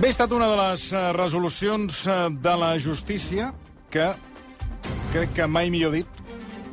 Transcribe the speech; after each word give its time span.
Bé, 0.00 0.08
ha 0.08 0.14
estat 0.14 0.32
una 0.32 0.46
de 0.48 0.56
les 0.56 0.82
eh, 0.96 1.00
resolucions 1.12 1.96
eh, 2.08 2.14
de 2.32 2.52
la 2.56 2.70
justícia 2.80 3.50
que, 3.92 4.06
crec 5.12 5.34
que 5.36 5.44
mai 5.44 5.68
millor 5.68 5.92
dit, 5.92 6.22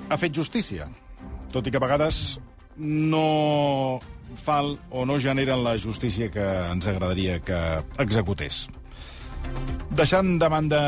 ha 0.08 0.16
fet 0.16 0.32
justícia. 0.32 0.88
Tot 1.52 1.68
i 1.68 1.74
que 1.74 1.76
a 1.76 1.84
vegades 1.84 2.38
no 2.80 4.00
fa 4.40 4.62
o 4.64 5.04
no 5.04 5.20
generen 5.20 5.66
la 5.66 5.76
justícia 5.76 6.30
que 6.32 6.48
ens 6.70 6.88
agradaria 6.88 7.42
que 7.44 7.60
executés. 8.00 8.62
Deixant 9.92 10.38
de 10.40 10.48
banda 10.48 10.82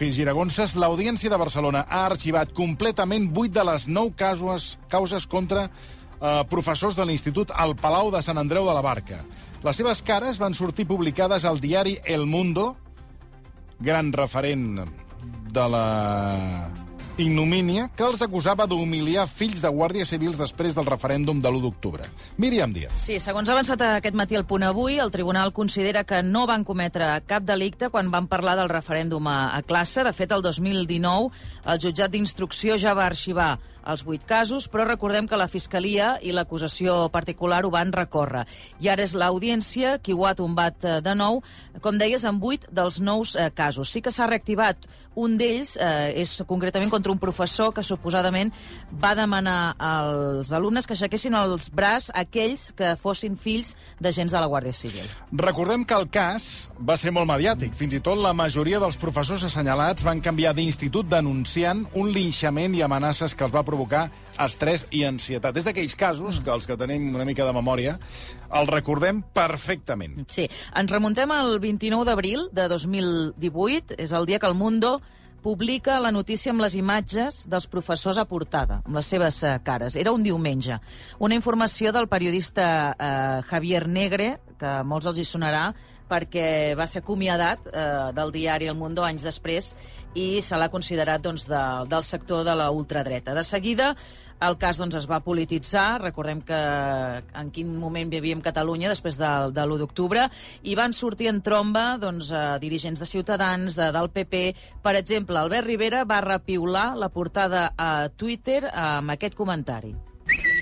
fins 0.00 0.16
giragonses, 0.16 0.72
l'Audiència 0.80 1.28
de 1.28 1.42
Barcelona 1.44 1.84
ha 1.90 2.06
arxivat 2.06 2.56
completament 2.56 3.28
vuit 3.36 3.52
de 3.52 3.68
les 3.68 3.84
nou 3.84 4.14
causes, 4.16 4.78
causes 4.88 5.28
contra 5.28 5.68
eh, 5.68 6.40
professors 6.48 6.96
de 6.96 7.04
l'Institut 7.04 7.52
al 7.52 7.76
Palau 7.76 8.08
de 8.16 8.24
Sant 8.24 8.40
Andreu 8.40 8.64
de 8.64 8.80
la 8.80 8.88
Barca. 8.88 9.26
Les 9.62 9.78
seves 9.78 10.00
cares 10.02 10.40
van 10.42 10.56
sortir 10.58 10.88
publicades 10.90 11.44
al 11.46 11.60
diari 11.62 11.94
El 12.04 12.26
Mundo, 12.26 12.72
gran 13.78 14.10
referent 14.12 14.80
de 15.54 15.66
la 15.70 15.86
ignomínia 17.20 17.88
que 17.96 18.04
els 18.06 18.22
acusava 18.24 18.66
d'humiliar 18.68 19.26
fills 19.28 19.60
de 19.62 19.68
guàrdies 19.68 20.12
civils 20.12 20.38
després 20.40 20.76
del 20.76 20.88
referèndum 20.88 21.40
de 21.42 21.50
l'1 21.50 21.62
d'octubre. 21.64 22.06
Míriam 22.38 22.72
Díaz. 22.72 22.94
Sí, 23.04 23.18
segons 23.20 23.48
ha 23.48 23.56
avançat 23.56 23.82
aquest 23.86 24.16
matí 24.16 24.38
el 24.38 24.46
punt 24.48 24.64
avui, 24.64 24.98
el 25.02 25.12
tribunal 25.12 25.52
considera 25.52 26.04
que 26.04 26.22
no 26.22 26.46
van 26.46 26.64
cometre 26.64 27.10
cap 27.26 27.44
delicte 27.44 27.90
quan 27.90 28.10
van 28.10 28.30
parlar 28.30 28.56
del 28.56 28.72
referèndum 28.72 29.28
a, 29.28 29.56
a 29.56 29.60
classe. 29.62 30.04
De 30.04 30.14
fet, 30.16 30.32
el 30.32 30.42
2019 30.42 31.30
el 31.66 31.82
jutjat 31.82 32.12
d'instrucció 32.12 32.78
ja 32.80 32.96
va 32.96 33.06
arxivar 33.10 33.58
els 33.86 34.04
vuit 34.06 34.22
casos, 34.22 34.68
però 34.70 34.86
recordem 34.86 35.26
que 35.26 35.38
la 35.38 35.48
Fiscalia 35.50 36.14
i 36.22 36.32
l'acusació 36.32 37.08
particular 37.12 37.64
ho 37.66 37.72
van 37.74 37.92
recórrer. 37.92 38.44
I 38.80 38.92
ara 38.92 39.02
és 39.02 39.14
l'Audiència 39.18 39.96
qui 39.98 40.14
ho 40.14 40.26
ha 40.26 40.36
tombat 40.38 40.84
eh, 40.84 41.00
de 41.02 41.14
nou, 41.18 41.42
com 41.82 41.98
deies, 41.98 42.24
en 42.28 42.38
vuit 42.38 42.64
dels 42.70 43.00
nous 43.02 43.34
eh, 43.34 43.50
casos. 43.54 43.90
Sí 43.90 44.02
que 44.02 44.14
s'ha 44.14 44.28
reactivat 44.30 44.86
un 45.18 45.34
d'ells, 45.40 45.74
eh, 45.76 46.12
és 46.22 46.38
concretament 46.46 46.92
contra 46.92 47.01
un 47.10 47.18
professor 47.18 47.72
que 47.74 47.82
suposadament 47.82 48.52
va 49.02 49.14
demanar 49.18 49.74
als 49.78 50.52
alumnes 50.52 50.86
que 50.86 50.94
aixequessin 50.94 51.34
els 51.34 51.68
braç 51.74 52.10
aquells 52.14 52.70
que 52.76 52.94
fossin 53.00 53.36
fills 53.36 53.74
d'agents 54.00 54.32
de 54.32 54.40
la 54.40 54.46
Guàrdia 54.46 54.76
Civil. 54.76 55.08
Recordem 55.32 55.84
que 55.84 55.96
el 55.98 56.08
cas 56.12 56.68
va 56.78 56.96
ser 57.00 57.10
molt 57.10 57.26
mediàtic. 57.30 57.74
Fins 57.78 57.96
i 57.98 58.02
tot 58.04 58.20
la 58.20 58.34
majoria 58.36 58.80
dels 58.82 58.98
professors 59.00 59.44
assenyalats 59.48 60.04
van 60.06 60.22
canviar 60.22 60.54
d'institut 60.54 61.08
denunciant 61.08 61.86
un 61.98 62.12
linxament 62.12 62.76
i 62.76 62.84
amenaces 62.84 63.34
que 63.34 63.46
els 63.46 63.54
va 63.54 63.64
provocar 63.66 64.08
estrès 64.40 64.86
i 64.90 65.04
ansietat. 65.08 65.56
És 65.56 65.66
d'aquells 65.66 65.96
casos 65.98 66.40
que 66.44 66.52
els 66.52 66.68
que 66.68 66.76
tenim 66.80 67.10
una 67.14 67.26
mica 67.28 67.46
de 67.48 67.54
memòria 67.56 67.98
els 68.52 68.70
recordem 68.70 69.22
perfectament. 69.34 70.22
Sí, 70.32 70.48
ens 70.76 70.92
remuntem 70.92 71.30
al 71.32 71.58
29 71.62 72.06
d'abril 72.08 72.48
de 72.52 72.68
2018, 72.68 73.98
és 73.98 74.12
el 74.12 74.28
dia 74.28 74.38
que 74.38 74.48
el 74.50 74.58
Mundo 74.58 75.00
publica 75.42 75.98
la 76.00 76.12
notícia 76.14 76.52
amb 76.54 76.62
les 76.62 76.76
imatges 76.78 77.42
dels 77.50 77.66
professors 77.68 78.20
a 78.20 78.24
portada, 78.30 78.80
amb 78.86 78.96
les 78.96 79.08
seves 79.10 79.42
uh, 79.42 79.56
cares. 79.64 79.96
Era 79.98 80.14
un 80.14 80.22
diumenge. 80.22 80.78
Una 81.18 81.36
informació 81.36 81.92
del 81.92 82.08
periodista 82.08 82.66
uh, 82.92 83.42
Javier 83.50 83.88
Negre, 83.90 84.36
que 84.58 84.78
molts 84.86 85.10
els 85.10 85.18
hi 85.18 85.26
sonarà, 85.26 85.72
perquè 86.12 86.46
va 86.78 86.86
ser 86.86 87.00
acomiadat 87.02 87.70
eh, 87.72 87.86
del 88.16 88.34
diari 88.34 88.68
El 88.68 88.76
Mundo 88.76 89.06
anys 89.08 89.24
després 89.24 89.72
i 90.14 90.42
se 90.44 90.58
l'ha 90.60 90.68
considerat 90.72 91.24
doncs, 91.24 91.46
de, 91.48 91.62
del 91.88 92.04
sector 92.04 92.44
de 92.44 92.56
la 92.58 92.68
ultradreta. 92.70 93.32
De 93.32 93.44
seguida, 93.48 93.94
el 94.42 94.58
cas 94.58 94.78
doncs, 94.80 94.96
es 94.98 95.08
va 95.08 95.22
polititzar, 95.24 96.02
recordem 96.02 96.42
que 96.44 96.58
en 97.40 97.50
quin 97.54 97.72
moment 97.78 98.10
vivíem 98.12 98.42
Catalunya 98.44 98.90
després 98.92 99.16
de, 99.20 99.30
de 99.54 99.64
l'1 99.64 99.80
d'octubre, 99.80 100.26
i 100.66 100.76
van 100.78 100.92
sortir 100.96 101.30
en 101.32 101.40
tromba 101.46 101.96
doncs, 102.02 102.32
eh, 102.34 102.44
dirigents 102.62 103.00
de 103.00 103.08
Ciutadans, 103.08 103.78
de, 103.78 103.90
del 103.94 104.12
PP. 104.12 104.44
Per 104.84 104.96
exemple, 104.98 105.38
Albert 105.38 105.70
Rivera 105.70 106.04
va 106.04 106.22
repiular 106.24 106.92
la 106.98 107.12
portada 107.14 107.70
a 107.76 108.08
Twitter 108.10 108.64
amb 108.68 109.16
aquest 109.16 109.38
comentari. 109.38 109.94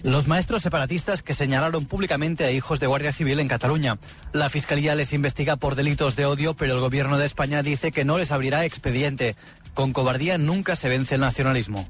Los 0.02 0.26
maestros 0.26 0.62
separatistas 0.62 1.22
que 1.22 1.34
señalaron 1.34 1.84
públicamente 1.84 2.44
a 2.44 2.50
hijos 2.50 2.80
de 2.80 2.86
Guardia 2.86 3.12
Civil 3.12 3.38
en 3.38 3.48
Cataluña. 3.48 3.98
La 4.32 4.48
Fiscalía 4.48 4.94
les 4.94 5.12
investiga 5.12 5.56
por 5.56 5.74
delitos 5.74 6.16
de 6.16 6.24
odio, 6.24 6.54
pero 6.54 6.74
el 6.74 6.80
Gobierno 6.80 7.18
de 7.18 7.26
España 7.26 7.62
dice 7.62 7.92
que 7.92 8.04
no 8.04 8.16
les 8.16 8.32
abrirá 8.32 8.64
expediente. 8.64 9.36
Con 9.74 9.92
cobardía 9.92 10.38
nunca 10.38 10.74
se 10.74 10.88
vence 10.88 11.16
el 11.16 11.20
nacionalismo. 11.20 11.86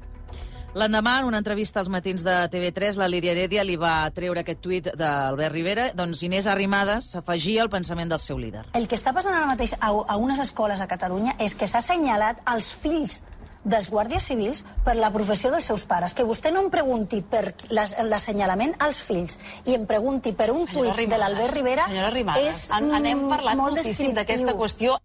L'endemà, 0.71 1.17
en 1.19 1.25
una 1.27 1.39
entrevista 1.41 1.81
als 1.81 1.89
matins 1.91 2.23
de 2.23 2.33
TV3, 2.47 2.95
la 2.95 3.09
Lídia 3.11 3.33
Heredia 3.33 3.63
li 3.67 3.75
va 3.75 4.07
treure 4.15 4.39
aquest 4.39 4.61
tuit 4.63 4.85
d'Albert 4.95 5.51
Rivera. 5.51 5.89
Doncs 5.95 6.21
Inés 6.23 6.47
Arrimadas 6.47 7.09
s'afegia 7.11 7.65
al 7.65 7.71
pensament 7.73 8.11
del 8.11 8.21
seu 8.23 8.39
líder. 8.39 8.63
El 8.79 8.87
que 8.87 8.95
està 8.95 9.11
passant 9.11 9.35
ara 9.35 9.49
mateix 9.49 9.75
a, 9.75 9.91
a 9.91 10.15
unes 10.15 10.39
escoles 10.39 10.79
a 10.79 10.87
Catalunya 10.87 11.35
és 11.43 11.57
que 11.59 11.67
s'ha 11.67 11.83
assenyalat 11.83 12.39
els 12.53 12.71
fills 12.71 13.19
dels 13.63 13.91
guàrdies 13.93 14.25
civils 14.25 14.63
per 14.85 14.95
la 14.97 15.11
professió 15.13 15.51
dels 15.53 15.67
seus 15.69 15.83
pares. 15.87 16.15
Que 16.17 16.25
vostè 16.27 16.51
no 16.53 16.63
em 16.65 16.71
pregunti 16.73 17.21
per 17.21 17.53
l'assenyalament 17.71 18.75
als 18.79 19.01
fills 19.05 19.37
i 19.65 19.77
em 19.77 19.85
pregunti 19.89 20.33
per 20.33 20.51
un 20.51 20.65
Senyora 20.67 20.97
tuit 20.97 21.11
de 21.11 21.21
l'Albert 21.21 21.55
Rivera 21.55 21.87
és 22.41 22.67
en, 22.73 22.91
en 22.91 23.05
hem 23.05 23.25
mm, 23.25 23.31
parlat 23.35 23.59
molt 23.59 23.77
moltíssim 23.77 24.13
d'aquesta 24.17 24.57
qüestió. 24.57 24.97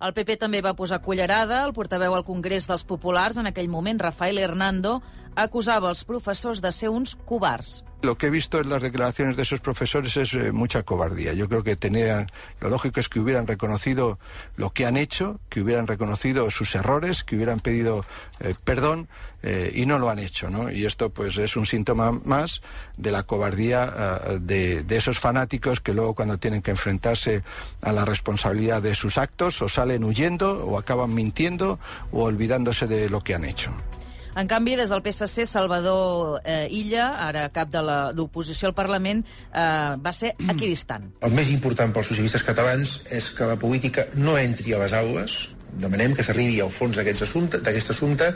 El 0.00 0.14
PP 0.16 0.38
també 0.40 0.62
va 0.64 0.72
posar 0.72 1.02
cullerada. 1.04 1.60
El 1.66 1.74
portaveu 1.76 2.14
al 2.16 2.24
Congrés 2.24 2.64
dels 2.68 2.86
Populars, 2.88 3.36
en 3.36 3.50
aquell 3.50 3.68
moment, 3.68 4.00
Rafael 4.00 4.40
Hernando, 4.40 5.02
acusava 5.40 5.88
els 5.88 6.04
professors 6.04 6.60
de 6.60 6.72
ser 6.72 6.90
uns 6.92 7.16
covards. 7.26 7.80
Lo 8.02 8.16
que 8.16 8.28
he 8.28 8.30
visto 8.30 8.60
en 8.60 8.70
las 8.70 8.82
declaraciones 8.82 9.36
de 9.36 9.42
esos 9.42 9.60
profesores 9.60 10.16
es 10.16 10.32
eh, 10.32 10.52
mucha 10.52 10.82
cobardía. 10.84 11.34
Yo 11.34 11.48
creo 11.50 11.62
que 11.62 11.76
tenían, 11.76 12.30
lo 12.58 12.70
lógico 12.70 12.98
es 12.98 13.10
que 13.10 13.20
hubieran 13.20 13.46
reconocido 13.46 14.18
lo 14.56 14.70
que 14.70 14.86
han 14.86 14.96
hecho, 14.96 15.38
que 15.50 15.60
hubieran 15.60 15.86
reconocido 15.86 16.50
sus 16.50 16.74
errores, 16.74 17.24
que 17.24 17.36
hubieran 17.36 17.60
pedido 17.60 18.06
eh, 18.40 18.54
perdón 18.64 19.08
eh, 19.42 19.70
y 19.74 19.84
no 19.84 19.98
lo 19.98 20.08
han 20.08 20.18
hecho, 20.18 20.48
¿no? 20.48 20.70
Y 20.70 20.86
esto 20.86 21.10
pues 21.10 21.36
es 21.36 21.56
un 21.56 21.66
síntoma 21.66 22.12
más 22.12 22.62
de 22.96 23.10
la 23.10 23.22
cobardía 23.24 24.18
de, 24.40 24.82
de 24.82 24.96
esos 24.96 25.18
fanáticos 25.18 25.80
que 25.80 25.92
luego 25.92 26.14
cuando 26.14 26.38
tienen 26.38 26.62
que 26.62 26.70
enfrentarse 26.70 27.42
a 27.82 27.92
la 27.92 28.06
responsabilidad 28.06 28.80
de 28.80 28.94
sus 28.94 29.18
actos 29.18 29.60
o 29.60 29.68
salen 29.68 30.04
huyendo 30.04 30.64
o 30.66 30.78
acaban 30.78 31.14
mintiendo 31.14 31.78
o 32.12 32.24
olvidándose 32.24 32.86
de 32.86 33.10
lo 33.10 33.22
que 33.22 33.34
han 33.34 33.44
hecho. 33.44 33.72
En 34.38 34.46
canvi, 34.46 34.76
des 34.78 34.90
del 34.92 35.02
PSC, 35.02 35.46
Salvador 35.46 36.40
eh, 36.44 36.68
Illa, 36.70 37.08
ara 37.26 37.48
cap 37.54 37.70
de 37.72 37.82
l'oposició 37.82 38.70
al 38.70 38.76
Parlament, 38.78 39.24
eh, 39.50 39.96
va 39.98 40.12
ser 40.14 40.34
equidistant. 40.46 41.10
El 41.26 41.34
més 41.34 41.50
important 41.50 41.90
pels 41.94 42.12
socialistes 42.12 42.46
catalans 42.46 43.00
és 43.10 43.32
que 43.34 43.48
la 43.50 43.58
política 43.58 44.06
no 44.14 44.38
entri 44.38 44.74
a 44.74 44.82
les 44.84 44.94
aules. 44.94 45.40
Demanem 45.82 46.14
que 46.14 46.26
s'arribi 46.26 46.60
al 46.62 46.70
fons 46.74 46.98
d'aquest 46.98 47.26
assumpte, 47.26 47.62
assumpte, 47.90 48.32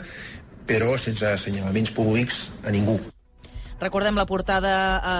però 0.67 0.95
sense 0.99 1.27
assenyalaments 1.31 1.93
públics 1.95 2.49
a 2.65 2.73
ningú. 2.75 2.99
Recordem 3.75 4.15
la 4.15 4.23
portada 4.23 4.73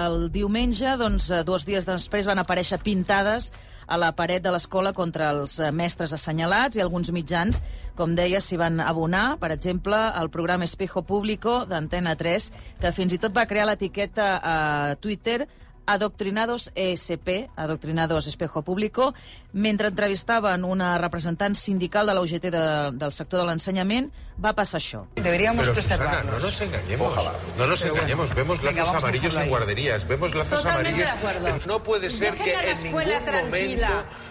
el 0.06 0.30
diumenge, 0.32 0.94
doncs 0.96 1.28
eh, 1.28 1.42
dos 1.44 1.66
dies 1.68 1.84
després 1.84 2.24
van 2.24 2.40
aparèixer 2.40 2.78
pintades 2.80 3.50
a 3.86 3.98
la 4.00 4.14
paret 4.16 4.40
de 4.42 4.52
l'escola 4.54 4.94
contra 4.96 5.28
els 5.34 5.58
eh, 5.60 5.68
mestres 5.76 6.14
assenyalats 6.16 6.78
i 6.78 6.80
alguns 6.80 7.12
mitjans, 7.12 7.60
com 7.98 8.14
deia, 8.16 8.40
s'hi 8.40 8.56
van 8.56 8.80
abonar. 8.80 9.36
Per 9.42 9.52
exemple, 9.52 9.98
el 10.22 10.32
programa 10.32 10.64
Espejo 10.64 11.04
Público 11.04 11.66
d'Antena 11.68 12.16
3, 12.16 12.48
que 12.80 12.94
fins 12.96 13.12
i 13.12 13.20
tot 13.20 13.36
va 13.36 13.44
crear 13.44 13.68
l'etiqueta 13.68 14.32
a 14.40 14.56
Twitter 15.04 15.42
Adoctrinados 15.86 16.70
ESP, 16.74 17.48
Adoctrinados 17.56 18.26
Espejo 18.26 18.62
Público, 18.62 19.14
mentre 19.52 19.88
entrevistaven 19.88 20.64
una 20.64 20.98
representant 20.98 21.54
sindical 21.56 22.06
de 22.06 22.14
la 22.14 22.20
UGT 22.20 22.42
de, 22.50 22.90
del 22.92 23.12
sector 23.12 23.40
de 23.40 23.46
l'ensenyament, 23.46 24.10
va 24.42 24.52
passar 24.52 24.80
això. 24.80 25.06
Deberíamos 25.16 25.64
Pero 25.66 25.74
Susana, 25.80 26.10
preservarlos. 26.10 26.42
no 26.42 26.46
nos 26.46 26.60
engañemos. 26.60 27.14
No 27.56 27.66
nos 27.66 27.82
engañemos. 27.84 28.34
Vemos 28.34 28.60
Venga, 28.60 28.70
lazos 28.82 28.86
vamos 28.92 29.04
a 29.04 29.08
amarillos 29.08 29.34
en 29.36 29.48
guarderías. 29.48 30.06
Vemos 30.08 30.34
lazos 30.34 30.58
Totalmente 30.62 31.04
amarillos. 31.08 31.66
No 31.66 31.82
puede 31.82 32.10
ser 32.10 32.32
Dejen 32.32 32.44
que 32.60 32.70
en 32.70 32.82
ningún 32.82 33.02
tranquila. 33.24 33.88
momento. 33.88 34.25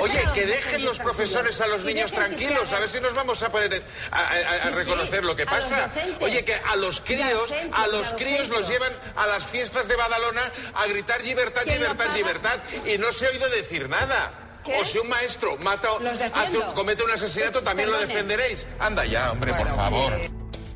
Oye, 0.00 0.20
que 0.34 0.46
dejen 0.46 0.84
los 0.84 0.98
profesores 0.98 1.60
a 1.60 1.66
los 1.66 1.84
niños 1.84 2.10
tranquilos. 2.10 2.72
A 2.72 2.80
ver 2.80 2.88
si 2.88 3.00
nos 3.00 3.14
vamos 3.14 3.42
a 3.42 3.50
poner 3.50 3.82
a, 4.10 4.18
a- 4.18 4.68
a- 4.68 4.70
reconocer 4.70 5.22
lo 5.24 5.36
que 5.36 5.46
pasa. 5.46 5.90
Oye, 6.20 6.44
que 6.44 6.54
a 6.54 6.76
los 6.76 7.00
críos, 7.00 7.52
a 7.72 7.86
los 7.88 8.08
críos 8.12 8.48
los 8.48 8.66
llevan 8.68 8.92
a 9.16 9.26
las 9.26 9.44
fiestas 9.44 9.86
de 9.86 9.96
Badalona 9.96 10.42
a 10.74 10.86
gritar 10.86 11.22
libertad, 11.22 11.62
¿Quién 11.64 11.80
lo 11.82 11.88
libertad, 11.92 12.14
libertad. 12.16 12.58
Y 12.86 12.98
no 12.98 13.12
se 13.12 13.26
ha 13.26 13.30
oído 13.30 13.48
decir 13.50 13.88
nada. 13.88 14.32
¿Qué? 14.64 14.80
O 14.80 14.84
si 14.84 14.96
un 14.98 15.08
maestro 15.08 15.58
mata, 15.58 15.88
hace 16.32 16.56
un- 16.58 16.72
comete 16.74 17.02
un 17.04 17.10
asesinato, 17.10 17.58
Es- 17.58 17.64
también 17.64 17.90
lo 17.90 17.98
defenderéis. 17.98 18.66
Anda 18.80 19.04
ya, 19.04 19.30
hombre, 19.32 19.50
por 19.52 19.60
Bueno, 19.60 19.76
favor. 19.76 20.12
eh, 20.14 20.30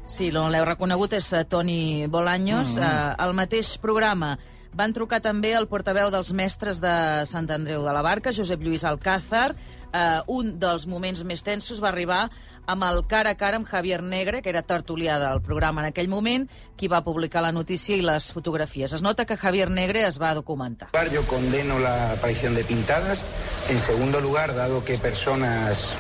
Sí, 0.07 0.31
l'heu 0.31 0.65
reconegut, 0.65 1.13
és 1.13 1.33
eh, 1.33 1.45
Toni 1.45 2.07
Bolaños. 2.07 2.69
Mm 2.69 2.79
-hmm. 2.79 3.11
eh, 3.13 3.15
al 3.19 3.35
mateix 3.35 3.77
programa 3.79 4.39
van 4.77 4.93
trucar 4.93 5.21
també 5.25 5.55
el 5.57 5.69
portaveu 5.71 6.11
dels 6.11 6.33
mestres 6.33 6.83
de 6.83 7.25
Sant 7.29 7.49
Andreu 7.51 7.85
de 7.87 7.95
la 7.95 8.03
Barca, 8.03 8.33
Josep 8.35 8.63
Lluís 8.63 8.85
Alcázar. 8.85 9.55
Eh, 9.89 10.21
un 10.29 10.59
dels 10.61 10.87
moments 10.87 11.25
més 11.25 11.43
tensos 11.43 11.81
va 11.81 11.89
arribar 11.89 12.29
amb 12.69 12.85
el 12.85 13.01
cara 13.09 13.33
a 13.33 13.39
cara 13.41 13.57
amb 13.57 13.67
Javier 13.67 14.03
Negre, 14.05 14.43
que 14.43 14.51
era 14.53 14.61
tertulià 14.61 15.17
del 15.23 15.41
programa 15.41 15.81
en 15.81 15.89
aquell 15.89 16.11
moment, 16.13 16.45
qui 16.77 16.89
va 16.93 17.01
publicar 17.03 17.41
la 17.41 17.53
notícia 17.53 17.97
i 17.97 18.05
les 18.05 18.29
fotografies. 18.33 18.93
Es 18.93 19.03
nota 19.03 19.25
que 19.25 19.39
Javier 19.41 19.71
Negre 19.71 20.05
es 20.07 20.21
va 20.21 20.35
documentar. 20.37 20.91
Yo 21.13 21.25
condeno 21.27 21.79
la 21.79 22.13
aparición 22.13 22.55
de 22.55 22.65
pintadas 22.65 23.25
En 23.69 23.79
segundo 23.79 24.21
lugar, 24.23 24.55
dado 24.55 24.83
que 24.83 24.97
personas 24.97 25.95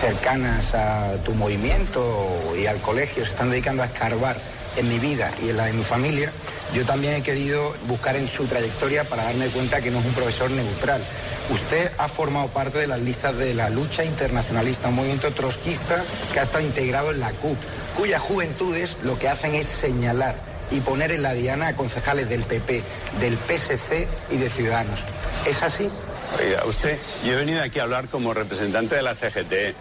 cercanas 0.00 0.74
a 0.74 1.18
tu 1.22 1.34
movimiento 1.34 2.26
y 2.58 2.64
al 2.64 2.80
colegio 2.80 3.24
se 3.24 3.32
están 3.32 3.50
dedicando 3.50 3.82
a 3.82 3.86
escarbar 3.86 4.36
en 4.76 4.88
mi 4.88 4.98
vida 4.98 5.30
y 5.42 5.50
en 5.50 5.58
la 5.58 5.66
de 5.66 5.74
mi 5.74 5.82
familia, 5.82 6.32
yo 6.74 6.84
también 6.84 7.14
he 7.14 7.22
querido 7.22 7.74
buscar 7.86 8.16
en 8.16 8.28
su 8.28 8.46
trayectoria 8.46 9.04
para 9.04 9.24
darme 9.24 9.46
cuenta 9.48 9.80
que 9.80 9.90
no 9.90 9.98
es 9.98 10.06
un 10.06 10.12
profesor 10.12 10.50
neutral. 10.50 11.02
Usted 11.50 11.90
ha 11.98 12.08
formado 12.08 12.48
parte 12.48 12.78
de 12.78 12.86
las 12.86 13.00
listas 13.00 13.36
de 13.36 13.54
la 13.54 13.70
lucha 13.70 14.04
internacionalista, 14.04 14.88
un 14.88 14.96
movimiento 14.96 15.30
trotskista 15.32 16.04
que 16.32 16.40
ha 16.40 16.44
estado 16.44 16.64
integrado 16.64 17.10
en 17.10 17.20
la 17.20 17.30
CUP, 17.32 17.56
cuyas 17.96 18.22
juventudes 18.22 18.96
lo 19.02 19.18
que 19.18 19.28
hacen 19.28 19.54
es 19.54 19.66
señalar 19.66 20.36
y 20.70 20.80
poner 20.80 21.10
en 21.10 21.22
la 21.22 21.34
diana 21.34 21.68
a 21.68 21.74
concejales 21.74 22.28
del 22.28 22.42
PP, 22.42 22.82
del 23.20 23.36
PSC 23.36 24.06
y 24.30 24.36
de 24.36 24.48
Ciudadanos. 24.48 25.00
¿Es 25.46 25.62
así? 25.62 25.90
Oiga, 26.38 26.64
usted, 26.66 26.96
yo 27.24 27.32
he 27.32 27.36
venido 27.36 27.60
aquí 27.62 27.80
a 27.80 27.82
hablar 27.82 28.06
como 28.06 28.32
representante 28.32 28.94
de 28.94 29.02
la 29.02 29.16
CGT. 29.16 29.52
Eh, 29.52 29.74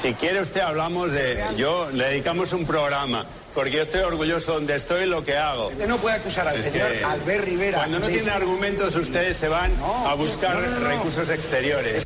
Si 0.00 0.14
quiere 0.14 0.40
usted 0.40 0.60
hablamos 0.60 1.10
de... 1.10 1.42
Yo, 1.56 1.90
le 1.92 2.10
dedicamos 2.10 2.52
un 2.52 2.64
programa, 2.64 3.26
porque 3.54 3.70
yo 3.72 3.82
estoy 3.82 4.00
orgulloso 4.02 4.54
donde 4.54 4.74
estoy 4.76 5.04
y 5.04 5.06
lo 5.06 5.24
que 5.24 5.36
hago. 5.36 5.68
Usted 5.68 5.88
no 5.88 5.96
puede 5.98 6.16
acusar 6.16 6.46
al 6.48 6.56
Es 6.56 6.62
señor 6.62 6.92
que 6.92 7.04
Albert 7.04 7.44
Rivera. 7.44 7.78
Cuando 7.78 7.98
no 8.00 8.06
de- 8.06 8.12
tienen 8.12 8.30
argumentos, 8.30 8.94
ustedes 8.94 9.36
se 9.36 9.48
van 9.48 9.70
a 10.06 10.14
buscar 10.14 10.54
no, 10.54 10.60
no, 10.70 10.80
no. 10.80 10.88
recursos 10.88 11.28
exteriores. 11.28 12.04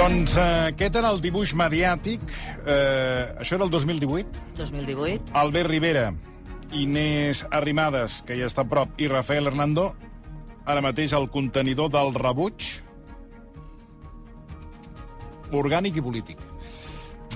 Doncs 0.00 0.32
eh, 0.36 0.42
aquest 0.72 0.96
era 0.96 1.10
el 1.12 1.20
dibuix 1.20 1.52
mediàtic. 1.58 2.22
Eh, 2.64 3.34
això 3.42 3.58
era 3.58 3.66
el 3.66 3.70
2018. 3.70 4.44
2018. 4.56 5.32
Albert 5.36 5.68
Rivera, 5.68 6.06
Inés 6.72 7.44
Arrimadas, 7.50 8.22
que 8.26 8.38
ja 8.38 8.48
està 8.48 8.64
a 8.64 8.68
prop, 8.70 8.94
i 9.00 9.08
Rafael 9.12 9.50
Hernando, 9.50 9.90
ara 10.64 10.80
mateix 10.84 11.12
el 11.16 11.28
contenidor 11.32 11.90
del 11.92 12.14
rebuig 12.16 12.80
orgànic 15.52 15.96
i 15.96 16.02
polític. 16.02 16.38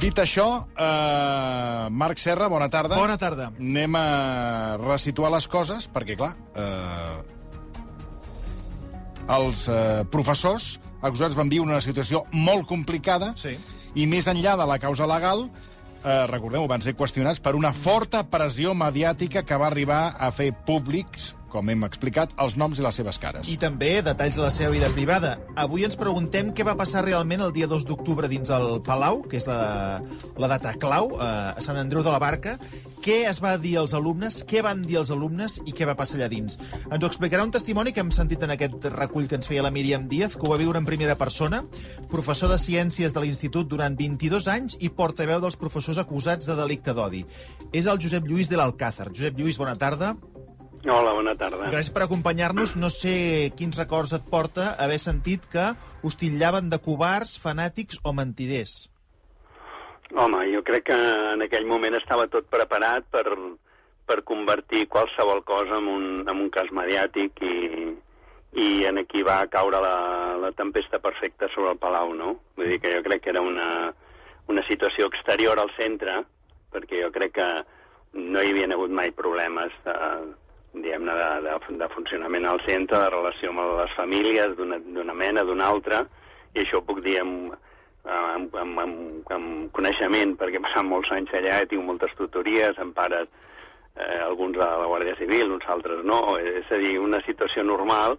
Dit 0.01 0.19
això, 0.19 0.67
eh, 0.77 1.89
Marc 1.91 2.19
Serra, 2.19 2.49
bona 2.49 2.69
tarda. 2.69 2.97
Bona 2.99 3.17
tarda. 3.17 3.53
Anem 3.59 3.95
a 3.95 4.77
resituar 4.81 5.31
les 5.31 5.47
coses, 5.49 5.89
perquè, 5.93 6.17
clar, 6.19 6.35
eh, 6.57 7.23
els 9.39 9.69
eh, 9.69 10.05
professors 10.11 10.75
acusats 11.05 11.37
van 11.37 11.49
viure 11.53 11.69
una 11.69 11.81
situació 11.85 12.25
molt 12.33 12.67
complicada 12.67 13.33
Sí. 13.37 13.57
i 13.95 14.07
més 14.07 14.27
enllà 14.27 14.57
de 14.59 14.67
la 14.67 14.79
causa 14.79 15.07
legal, 15.07 15.51
eh, 16.05 16.27
recordem-ho, 16.27 16.67
van 16.67 16.83
ser 16.83 16.97
qüestionats 16.97 17.41
per 17.41 17.55
una 17.55 17.73
forta 17.73 18.25
pressió 18.29 18.75
mediàtica 18.75 19.45
que 19.45 19.57
va 19.57 19.67
arribar 19.67 20.17
a 20.19 20.31
fer 20.33 20.53
públics, 20.67 21.37
com 21.55 21.71
hem 21.71 21.87
explicat, 21.87 22.33
els 22.43 22.57
noms 22.59 22.81
i 22.81 22.85
les 22.85 22.99
seves 22.99 23.19
cares. 23.23 23.49
I 23.51 23.57
també 23.63 24.01
detalls 24.03 24.39
de 24.41 24.43
la 24.43 24.51
seva 24.51 24.73
vida 24.75 24.91
privada. 24.95 25.37
Avui 25.61 25.87
ens 25.87 25.95
preguntem 25.99 26.51
què 26.55 26.67
va 26.67 26.75
passar 26.79 27.05
realment 27.07 27.45
el 27.45 27.55
dia 27.55 27.69
2 27.71 27.87
d'octubre 27.87 28.31
dins 28.31 28.51
el 28.55 28.81
Palau, 28.87 29.23
que 29.31 29.39
és 29.39 29.47
la, 29.47 30.01
la 30.41 30.51
data 30.51 30.75
clau, 30.83 31.15
eh, 31.15 31.31
a 31.55 31.63
Sant 31.63 31.79
Andreu 31.79 32.03
de 32.03 32.11
la 32.11 32.23
Barca. 32.23 32.57
Què 33.05 33.21
es 33.29 33.39
va 33.45 33.53
dir 33.61 33.75
als 33.77 33.93
alumnes, 33.95 34.41
què 34.49 34.63
van 34.65 34.83
dir 34.89 34.97
els 34.97 35.13
alumnes 35.13 35.59
i 35.69 35.75
què 35.77 35.87
va 35.87 35.97
passar 35.99 36.17
allà 36.17 36.31
dins. 36.33 36.57
Ens 36.89 37.05
ho 37.05 37.11
explicarà 37.11 37.45
un 37.45 37.53
testimoni 37.53 37.93
que 37.93 38.01
hem 38.01 38.11
sentit 38.15 38.43
en 38.47 38.55
aquest 38.55 38.89
recull 38.97 39.29
que 39.29 39.37
ens 39.39 39.47
feia 39.51 39.63
la 39.63 39.73
Míriam 39.75 40.09
Díaz, 40.09 40.39
que 40.39 40.49
ho 40.49 40.55
va 40.55 40.61
viure 40.61 40.81
en 40.81 40.89
primera 40.89 41.19
persona, 41.21 41.63
professor 42.11 42.51
de 42.51 42.59
Ciències 42.59 43.13
de 43.13 43.23
l'Institut 43.23 43.69
durant 43.69 43.95
22 43.99 44.49
anys 44.49 44.79
i 44.81 44.89
portaveu 44.89 45.43
dels 45.45 45.61
professors 45.61 46.01
acusats 46.01 46.49
de 46.49 46.57
delicte 46.59 46.97
d'odi. 46.97 47.27
És 47.77 47.85
el 47.85 48.01
Josep 48.01 48.25
Lluís 48.25 48.49
de 48.49 48.59
l'Alcázar. 48.59 49.13
Josep 49.13 49.37
Lluís, 49.37 49.61
bona 49.61 49.77
tarda. 49.77 50.15
Hola, 50.85 51.15
bona 51.17 51.33
tarda. 51.33 51.71
Gràcies 51.73 51.93
per 51.95 52.03
acompanyar-nos. 52.05 52.75
No 52.77 52.91
sé 52.93 53.53
quins 53.57 53.79
records 53.81 54.13
et 54.13 54.25
porta 54.29 54.75
haver 54.85 54.99
sentit 55.01 55.47
que 55.49 55.71
us 56.05 56.19
titllaven 56.21 56.69
de 56.69 56.79
covards, 56.85 57.39
fanàtics 57.41 58.03
o 58.05 58.13
mentiders. 58.13 58.75
Home, 60.13 60.43
jo 60.53 60.61
crec 60.67 60.91
que 60.91 60.99
en 61.33 61.45
aquell 61.47 61.65
moment 61.67 61.97
estava 61.97 62.29
tot 62.29 62.51
preparat 62.53 63.09
per, 63.11 63.25
per 64.05 64.21
convertir 64.29 64.85
qualsevol 64.93 65.41
cosa 65.49 65.81
en 65.81 65.89
un, 65.89 66.07
en 66.29 66.37
un 66.37 66.53
cas 66.53 66.69
mediàtic 66.77 67.41
i, 67.41 67.57
i 68.61 68.69
en 68.85 69.01
aquí 69.01 69.25
va 69.25 69.41
caure 69.51 69.81
la, 69.81 69.97
la 70.45 70.53
tempesta 70.53 71.01
perfecta 71.01 71.49
sobre 71.57 71.73
el 71.73 71.81
Palau, 71.81 72.13
no? 72.13 72.37
Vull 72.59 72.75
dir 72.75 72.81
que 72.85 72.93
jo 72.93 73.03
crec 73.09 73.25
que 73.25 73.33
era 73.33 73.43
una, 73.43 73.89
una 74.53 74.69
situació 74.69 75.09
exterior 75.09 75.59
al 75.59 75.73
centre, 75.81 76.21
perquè 76.77 77.01
jo 77.07 77.11
crec 77.15 77.39
que 77.41 77.51
no 78.21 78.45
hi 78.45 78.53
havia 78.53 78.69
hagut 78.77 78.93
mai 78.93 79.11
problemes 79.17 79.73
de, 79.89 79.97
diguem-ne, 80.75 81.15
de, 81.15 81.29
de, 81.47 81.77
de 81.81 81.89
funcionament 81.95 82.49
al 82.51 82.61
centre, 82.67 82.99
de 82.99 83.13
relació 83.13 83.53
amb 83.53 83.63
les 83.81 83.95
famílies, 83.99 84.57
d'una 84.59 85.15
mena, 85.15 85.45
d'una 85.47 85.71
altra, 85.71 86.03
i 86.55 86.63
això 86.63 86.81
ho 86.81 86.87
puc 86.87 87.01
dir 87.05 87.19
amb, 87.23 87.55
amb, 88.05 88.55
amb, 88.61 88.83
amb, 88.85 89.33
amb 89.37 89.73
coneixement, 89.77 90.37
perquè 90.41 90.61
he 90.61 90.67
passat 90.67 90.87
molts 90.87 91.13
anys 91.15 91.33
allà, 91.35 91.61
he 91.61 91.71
tingut 91.71 91.93
moltes 91.93 92.15
tutories, 92.19 92.79
amb 92.83 92.95
pares, 92.97 93.31
eh, 93.97 94.21
alguns 94.27 94.59
de 94.59 94.65
la 94.65 94.91
Guàrdia 94.91 95.17
Civil, 95.21 95.55
uns 95.57 95.67
altres 95.71 96.05
no, 96.05 96.39
és 96.39 96.71
a 96.71 96.81
dir, 96.83 96.99
una 96.99 97.23
situació 97.27 97.65
normal, 97.67 98.19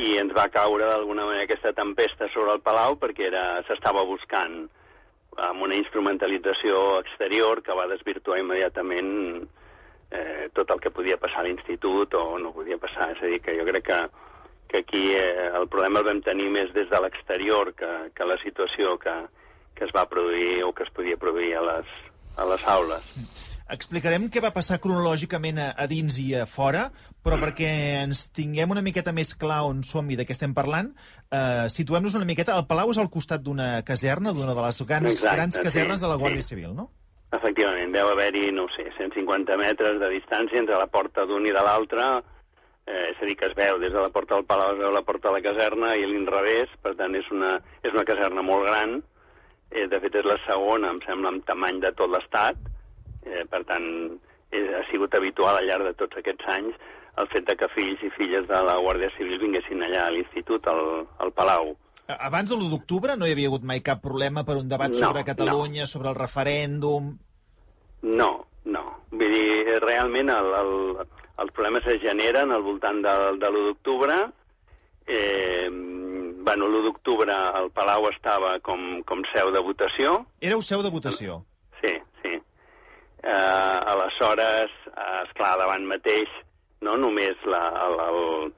i 0.00 0.16
ens 0.20 0.32
va 0.32 0.48
caure 0.52 0.86
d'alguna 0.86 1.26
manera 1.26 1.44
aquesta 1.48 1.72
tempesta 1.76 2.28
sobre 2.32 2.54
el 2.54 2.60
Palau 2.62 2.94
perquè 3.00 3.30
s'estava 3.66 4.04
buscant 4.06 4.62
amb 5.40 5.64
una 5.66 5.76
instrumentalització 5.78 7.00
exterior 7.00 7.62
que 7.62 7.74
va 7.74 7.88
desvirtuar 7.90 8.38
immediatament 8.40 9.10
eh, 10.10 10.48
tot 10.54 10.70
el 10.70 10.80
que 10.82 10.92
podia 10.94 11.18
passar 11.20 11.42
a 11.42 11.48
l'institut 11.48 12.14
o 12.18 12.38
no 12.42 12.54
podia 12.56 12.78
passar. 12.78 13.10
És 13.14 13.22
a 13.22 13.30
dir, 13.30 13.40
que 13.44 13.56
jo 13.58 13.66
crec 13.68 13.86
que, 13.90 14.00
que 14.70 14.82
aquí 14.84 15.04
eh, 15.16 15.50
el 15.54 15.68
problema 15.68 16.02
el 16.02 16.08
vam 16.10 16.22
tenir 16.26 16.50
més 16.54 16.72
des 16.76 16.90
de 16.90 17.02
l'exterior 17.02 17.72
que, 17.78 17.92
que 18.14 18.28
la 18.28 18.38
situació 18.44 18.96
que, 19.02 19.16
que 19.74 19.86
es 19.86 19.94
va 19.96 20.08
produir 20.10 20.62
o 20.66 20.74
que 20.74 20.84
es 20.86 20.92
podia 20.94 21.20
produir 21.20 21.54
a 21.58 21.64
les, 21.68 21.94
a 22.36 22.48
les 22.50 22.66
aules. 22.74 23.14
Explicarem 23.70 24.26
què 24.34 24.40
va 24.42 24.50
passar 24.50 24.80
cronològicament 24.82 25.60
a, 25.62 25.68
a 25.78 25.86
dins 25.90 26.16
i 26.18 26.32
a 26.34 26.42
fora, 26.50 26.88
però 27.22 27.38
perquè 27.38 27.68
ens 28.00 28.24
tinguem 28.34 28.72
una 28.74 28.82
miqueta 28.82 29.14
més 29.14 29.30
clar 29.38 29.60
on 29.68 29.84
som 29.86 30.08
i 30.10 30.18
de 30.18 30.26
què 30.26 30.34
estem 30.34 30.56
parlant, 30.56 30.90
eh, 31.30 31.68
situem-nos 31.70 32.16
una 32.18 32.26
miqueta. 32.26 32.56
El 32.58 32.66
Palau 32.66 32.90
és 32.90 32.98
al 32.98 33.12
costat 33.14 33.44
d'una 33.46 33.84
caserna, 33.86 34.34
d'una 34.34 34.56
de 34.58 34.66
les 34.66 34.82
grans, 34.88 35.12
Exacte, 35.12 35.36
grans 35.36 35.60
casernes 35.62 36.02
sí, 36.02 36.04
de 36.04 36.10
la 36.10 36.18
Guàrdia 36.18 36.42
sí. 36.42 36.56
Civil, 36.56 36.74
no? 36.74 36.90
Efectivament, 37.36 37.92
deu 37.94 38.10
haver-hi, 38.10 38.50
no 38.52 38.66
sé, 38.74 38.88
150 38.96 39.56
metres 39.60 40.00
de 40.02 40.08
distància 40.10 40.58
entre 40.58 40.78
la 40.78 40.88
porta 40.90 41.26
d'un 41.30 41.46
i 41.46 41.52
de 41.54 41.62
l'altre, 41.62 42.06
eh, 42.86 43.04
és 43.12 43.20
a 43.22 43.28
dir, 43.28 43.36
que 43.38 43.46
es 43.46 43.54
veu 43.58 43.78
des 43.78 43.92
de 43.94 44.02
la 44.02 44.10
porta 44.10 44.34
del 44.34 44.48
Palau, 44.48 44.74
es 44.74 44.80
veu 44.82 44.90
la 44.90 45.04
porta 45.06 45.28
de 45.28 45.36
la 45.38 45.44
caserna 45.44 45.94
i 45.94 46.02
a 46.04 46.10
l'inrevés, 46.10 46.72
per 46.82 46.96
tant, 46.98 47.14
és 47.14 47.30
una, 47.30 47.54
és 47.86 47.94
una 47.94 48.06
caserna 48.08 48.42
molt 48.42 48.66
gran, 48.66 48.98
eh, 49.70 49.86
de 49.86 50.00
fet 50.02 50.18
és 50.22 50.26
la 50.26 50.40
segona, 50.46 50.90
em 50.90 50.98
sembla, 51.06 51.30
en 51.30 51.42
tamany 51.46 51.78
de 51.84 51.92
tot 51.94 52.10
l'Estat, 52.10 52.58
eh, 53.26 53.44
per 53.50 53.62
tant, 53.68 53.86
és, 54.50 54.72
ha 54.74 54.82
sigut 54.90 55.14
habitual 55.14 55.60
al 55.60 55.70
llarg 55.70 55.86
de 55.86 55.94
tots 56.02 56.18
aquests 56.18 56.50
anys 56.56 56.74
el 57.20 57.28
fet 57.28 57.46
de 57.48 57.56
que 57.58 57.68
fills 57.74 58.02
i 58.06 58.10
filles 58.16 58.46
de 58.48 58.60
la 58.66 58.76
Guàrdia 58.80 59.10
Civil 59.16 59.40
vinguessin 59.42 59.82
allà 59.84 60.06
a 60.06 60.12
l'institut, 60.14 60.66
al, 60.70 61.06
al 61.18 61.32
Palau. 61.36 61.74
Abans 62.18 62.50
de 62.50 62.56
l'1 62.56 62.70
d'octubre 62.72 63.16
no 63.16 63.26
hi 63.28 63.34
havia 63.34 63.50
hagut 63.50 63.64
mai 63.66 63.82
cap 63.86 64.02
problema 64.02 64.44
per 64.44 64.56
un 64.60 64.68
debat 64.68 64.90
No, 64.92 64.98
sobre 64.98 65.24
Catalunya, 65.24 65.86
sobre 65.86 66.10
el 66.10 66.18
referèndum... 66.18 67.14
No, 68.02 68.30
no. 68.64 68.84
Vull 69.12 69.34
dir, 69.34 69.78
realment 69.84 70.30
el, 70.32 70.52
el, 70.60 70.74
els 71.44 71.54
problemes 71.56 71.86
es 71.92 72.00
generen 72.02 72.54
al 72.54 72.64
voltant 72.64 73.02
de, 73.04 73.14
de 73.42 73.50
l'1 73.50 73.66
d'octubre. 73.68 74.18
Eh, 75.06 75.68
bueno, 75.70 76.68
l'1 76.68 76.84
d'octubre 76.86 77.36
el 77.60 77.70
Palau 77.76 78.08
estava 78.10 78.56
com, 78.64 79.02
com 79.08 79.24
seu 79.34 79.52
de 79.54 79.62
votació. 79.64 80.20
Éreu 80.40 80.62
seu 80.64 80.82
de 80.86 80.92
votació. 80.94 81.42
Sí, 81.82 81.92
sí. 82.22 82.36
Eh, 83.20 83.78
aleshores, 83.92 84.72
esclar, 85.26 85.56
davant 85.60 85.84
mateix, 85.88 86.30
no 86.80 86.96
només 86.96 87.36
la, 87.44 87.60
el, 87.84 88.00
el, 88.08 88.52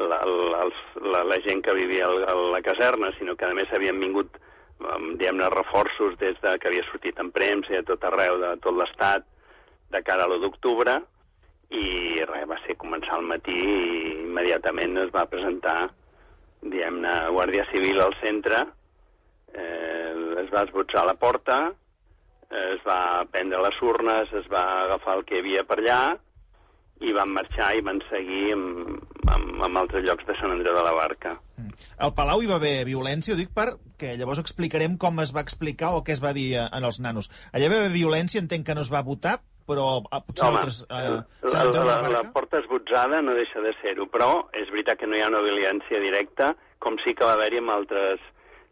la, 0.00 0.18
els, 0.64 0.80
la, 1.02 1.22
la 1.24 1.38
gent 1.44 1.62
que 1.64 1.74
vivia 1.76 2.06
a 2.06 2.34
la 2.34 2.62
caserna, 2.62 3.12
sinó 3.18 3.36
que 3.36 3.46
a 3.46 3.54
més 3.54 3.70
havien 3.72 4.00
vingut 4.00 4.38
em, 4.82 5.14
diguem-ne, 5.18 5.48
reforços 5.54 6.16
des 6.20 6.38
de 6.42 6.54
que 6.58 6.70
havia 6.70 6.86
sortit 6.90 7.20
en 7.22 7.30
premsa 7.34 7.74
i 7.74 7.80
a 7.80 7.86
tot 7.86 8.04
arreu 8.08 8.40
de 8.42 8.54
tot 8.64 8.76
l'Estat 8.78 9.26
de 9.94 10.02
cara 10.02 10.26
a 10.26 10.30
l'1 10.30 10.42
d'octubre 10.42 10.98
i 11.74 11.84
res, 12.26 12.48
va 12.50 12.58
ser 12.64 12.78
començar 12.80 13.18
al 13.18 13.28
matí 13.28 13.54
i 13.54 14.24
immediatament 14.24 14.98
es 15.04 15.14
va 15.14 15.28
presentar 15.30 15.78
diguem-ne, 16.64 17.14
Guàrdia 17.36 17.66
Civil 17.70 18.00
al 18.02 18.14
centre 18.20 18.60
eh, 19.54 20.12
es 20.42 20.50
va 20.52 20.64
esbotzar 20.66 21.06
la 21.06 21.16
porta 21.20 21.58
es 22.54 22.82
va 22.86 23.24
prendre 23.32 23.58
les 23.64 23.80
urnes, 23.82 24.30
es 24.32 24.46
va 24.52 24.62
agafar 24.84 25.18
el 25.18 25.24
que 25.26 25.38
hi 25.38 25.42
havia 25.42 25.64
per 25.66 25.80
allà 25.80 26.02
i 27.02 27.12
van 27.16 27.32
marxar 27.34 27.72
i 27.74 27.82
van 27.82 28.00
seguir 28.10 28.52
amb, 28.54 29.13
amb, 29.30 29.62
amb 29.66 29.80
altres 29.80 30.04
llocs 30.06 30.26
de 30.28 30.36
Sant 30.40 30.52
Andreu 30.52 30.76
de 30.76 30.84
la 30.84 30.92
Barca. 30.96 31.34
Al 31.98 32.14
Palau 32.16 32.42
hi 32.42 32.50
va 32.50 32.58
haver 32.60 32.84
violència, 32.88 33.34
ho 33.34 33.40
dic 33.40 33.50
perquè 33.56 34.14
llavors 34.18 34.42
explicarem 34.42 34.98
com 35.00 35.20
es 35.24 35.34
va 35.34 35.44
explicar 35.44 35.94
o 35.94 36.04
què 36.06 36.14
es 36.16 36.22
va 36.24 36.34
dir 36.36 36.52
eh, 36.58 36.68
en 36.70 36.86
els 36.86 37.00
nanos. 37.00 37.30
Allà 37.52 37.66
hi 37.66 37.72
va 37.72 37.82
haver 37.82 37.94
violència, 37.94 38.42
entenc 38.42 38.66
que 38.68 38.76
no 38.76 38.84
es 38.84 38.92
va 38.92 39.04
votar, 39.06 39.38
però 39.68 39.86
ah, 40.10 40.20
potser 40.20 40.46
Home, 40.48 40.60
altres... 40.60 40.82
Eh, 40.90 41.08
la, 41.48 41.64
de 41.64 41.78
la, 41.78 41.84
la 41.84 41.96
la 41.96 42.00
Barca? 42.04 42.32
porta 42.36 42.60
esbotzada 42.60 43.22
no 43.24 43.36
deixa 43.38 43.62
de 43.64 43.72
ser-ho, 43.80 44.06
però 44.12 44.30
és 44.52 44.70
veritat 44.72 45.00
que 45.00 45.08
no 45.08 45.16
hi 45.16 45.24
ha 45.24 45.32
una 45.32 45.42
violència 45.44 46.00
directa, 46.02 46.52
com 46.84 46.98
sí 47.04 47.16
que 47.16 47.24
va 47.24 47.36
haver-hi 47.38 47.62
en 47.62 47.72
altres 47.72 48.22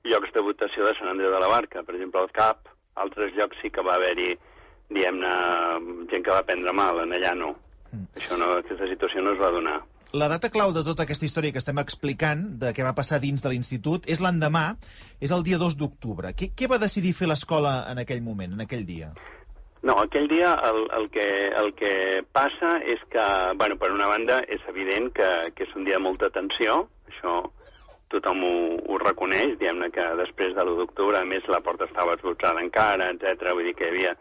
llocs 0.04 0.35
de 0.35 0.44
votació 0.44 0.87
de 0.87 0.94
Sant 0.99 1.12
Andreu 1.12 1.32
de 1.32 1.40
la 1.40 1.50
Barca. 1.50 1.85
Per 1.87 1.97
exemple, 1.97 2.21
al 2.21 2.32
CAP, 2.35 2.68
altres 3.00 3.32
llocs 3.38 3.61
sí 3.62 3.71
que 3.73 3.85
va 3.87 3.97
haver-hi, 3.97 4.35
diguem-ne, 4.92 5.32
gent 6.11 6.26
que 6.26 6.35
va 6.35 6.44
prendre 6.44 6.75
mal, 6.76 7.00
en 7.06 7.16
allà 7.16 7.32
no. 7.38 7.54
Mm. 7.92 8.09
Això 8.18 8.37
no, 8.40 8.50
aquesta 8.61 8.88
situació 8.90 9.25
no 9.25 9.32
es 9.37 9.40
va 9.40 9.52
donar. 9.54 9.78
La 10.12 10.26
data 10.28 10.50
clau 10.52 10.75
de 10.76 10.83
tota 10.85 11.07
aquesta 11.07 11.25
història 11.25 11.54
que 11.54 11.61
estem 11.62 11.78
explicant, 11.81 12.42
de 12.61 12.75
què 12.76 12.85
va 12.85 12.92
passar 12.92 13.16
dins 13.23 13.40
de 13.40 13.49
l'institut, 13.49 14.04
és 14.12 14.21
l'endemà, 14.21 14.75
és 15.25 15.33
el 15.33 15.40
dia 15.47 15.57
2 15.57 15.78
d'octubre. 15.81 16.35
Què, 16.37 16.50
què 16.52 16.69
va 16.69 16.76
decidir 16.83 17.14
fer 17.16 17.31
l'escola 17.31 17.78
en 17.88 18.02
aquell 18.02 18.21
moment, 18.21 18.52
en 18.52 18.61
aquell 18.61 18.85
dia? 18.85 19.09
No, 19.81 19.97
aquell 20.02 20.28
dia 20.28 20.52
el, 20.69 20.83
el, 20.99 21.09
que, 21.16 21.25
el 21.62 21.73
que 21.81 21.95
passa 22.37 22.75
és 22.85 23.00
que, 23.09 23.25
bueno, 23.57 23.81
per 23.81 23.88
una 23.97 24.11
banda, 24.12 24.42
és 24.52 24.61
evident 24.69 25.09
que, 25.16 25.31
que 25.57 25.64
és 25.64 25.73
un 25.81 25.88
dia 25.88 25.97
de 25.97 26.04
molta 26.04 26.28
tensió, 26.37 26.83
això 27.09 27.40
tothom 28.12 28.45
ho, 28.45 28.54
ho 28.92 29.00
reconeix, 29.00 29.57
diguem-ne 29.57 29.88
que 29.97 30.07
després 30.21 30.52
de 30.52 30.61
l'1 30.61 30.76
d'octubre, 30.83 31.25
a 31.25 31.25
més, 31.25 31.49
la 31.49 31.64
porta 31.64 31.88
estava 31.88 32.21
esbotzada 32.21 32.61
encara, 32.61 33.09
etc. 33.16 33.49
Vull 33.57 33.73
dir 33.73 33.78
que 33.81 33.88
hi 33.88 33.95
havia, 33.97 34.16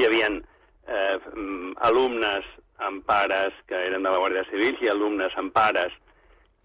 hi 0.00 0.08
havia 0.08 0.32
eh, 0.32 1.16
alumnes 1.92 2.48
amb 2.78 3.04
pares 3.06 3.54
que 3.68 3.78
eren 3.88 4.02
de 4.02 4.10
la 4.10 4.18
Guàrdia 4.18 4.44
Civil 4.50 4.80
i 4.82 4.90
alumnes 4.90 5.34
amb 5.38 5.52
pares 5.54 5.92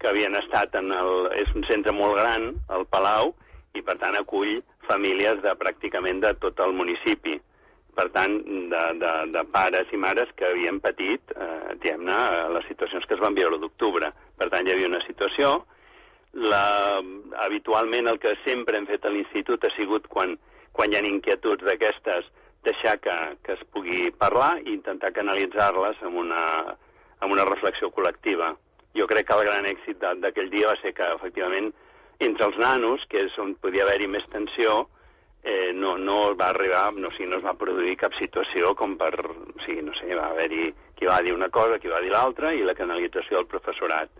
que 0.00 0.08
havien 0.08 0.34
estat 0.38 0.74
en 0.80 0.90
el... 0.96 1.28
És 1.42 1.52
un 1.54 1.66
centre 1.68 1.92
molt 1.92 2.16
gran, 2.18 2.50
el 2.74 2.86
Palau, 2.90 3.34
i 3.76 3.82
per 3.86 3.96
tant 4.00 4.16
acull 4.18 4.58
famílies 4.88 5.42
de 5.44 5.52
pràcticament 5.60 6.22
de 6.24 6.32
tot 6.42 6.58
el 6.64 6.72
municipi. 6.74 7.36
Per 7.94 8.06
tant, 8.14 8.36
de, 8.72 8.82
de, 9.02 9.12
de 9.34 9.42
pares 9.52 9.90
i 9.92 9.98
mares 10.00 10.30
que 10.38 10.48
havien 10.48 10.80
patit, 10.82 11.34
eh, 11.34 11.74
diguem-ne, 11.82 12.18
les 12.56 12.66
situacions 12.70 13.04
que 13.06 13.16
es 13.18 13.22
van 13.22 13.36
viure 13.36 13.58
d'octubre. 13.60 14.10
Per 14.38 14.48
tant, 14.48 14.66
hi 14.66 14.74
havia 14.74 14.88
una 14.90 15.02
situació. 15.04 15.52
La, 16.32 16.64
habitualment 17.44 18.08
el 18.08 18.20
que 18.22 18.36
sempre 18.44 18.78
hem 18.78 18.86
fet 18.88 19.04
a 19.04 19.10
l'institut 19.12 19.64
ha 19.66 19.72
sigut 19.74 20.06
quan, 20.08 20.36
quan 20.72 20.92
hi 20.92 20.98
ha 20.98 21.06
inquietuds 21.06 21.66
d'aquestes 21.66 22.30
deixar 22.64 22.98
que, 23.00 23.16
que 23.44 23.54
es 23.56 23.62
pugui 23.72 24.10
parlar 24.12 24.58
i 24.64 24.74
intentar 24.74 25.14
canalitzar-les 25.16 26.00
amb 26.06 26.20
una, 26.22 26.42
amb 27.20 27.32
una 27.32 27.46
reflexió 27.48 27.90
col·lectiva. 27.94 28.52
Jo 28.96 29.06
crec 29.10 29.28
que 29.28 29.38
el 29.38 29.46
gran 29.46 29.68
èxit 29.70 30.02
d'aquell 30.22 30.50
dia 30.52 30.72
va 30.72 30.78
ser 30.82 30.92
que, 30.96 31.06
efectivament, 31.16 31.70
entre 32.20 32.48
els 32.50 32.58
nanos, 32.60 33.04
que 33.08 33.24
és 33.26 33.36
on 33.40 33.54
podia 33.62 33.86
haver-hi 33.86 34.08
més 34.12 34.26
tensió, 34.32 34.82
eh, 35.42 35.72
no, 35.72 35.96
no 35.96 36.34
va 36.36 36.50
arribar, 36.50 36.90
no, 36.92 37.08
o 37.08 37.14
sigui, 37.14 37.30
no 37.30 37.38
es 37.40 37.46
va 37.46 37.56
produir 37.56 37.96
cap 38.00 38.16
situació 38.18 38.74
com 38.76 38.96
per... 39.00 39.14
O 39.24 39.60
sigui, 39.64 39.84
no 39.86 39.94
sé, 39.96 40.10
va 40.16 40.28
haver-hi 40.34 40.68
qui 40.98 41.08
va 41.08 41.20
dir 41.24 41.32
una 41.32 41.48
cosa, 41.48 41.78
qui 41.80 41.88
va 41.88 42.02
dir 42.04 42.12
l'altra, 42.12 42.52
i 42.52 42.64
la 42.66 42.76
canalització 42.76 43.38
del 43.38 43.48
professorat. 43.48 44.12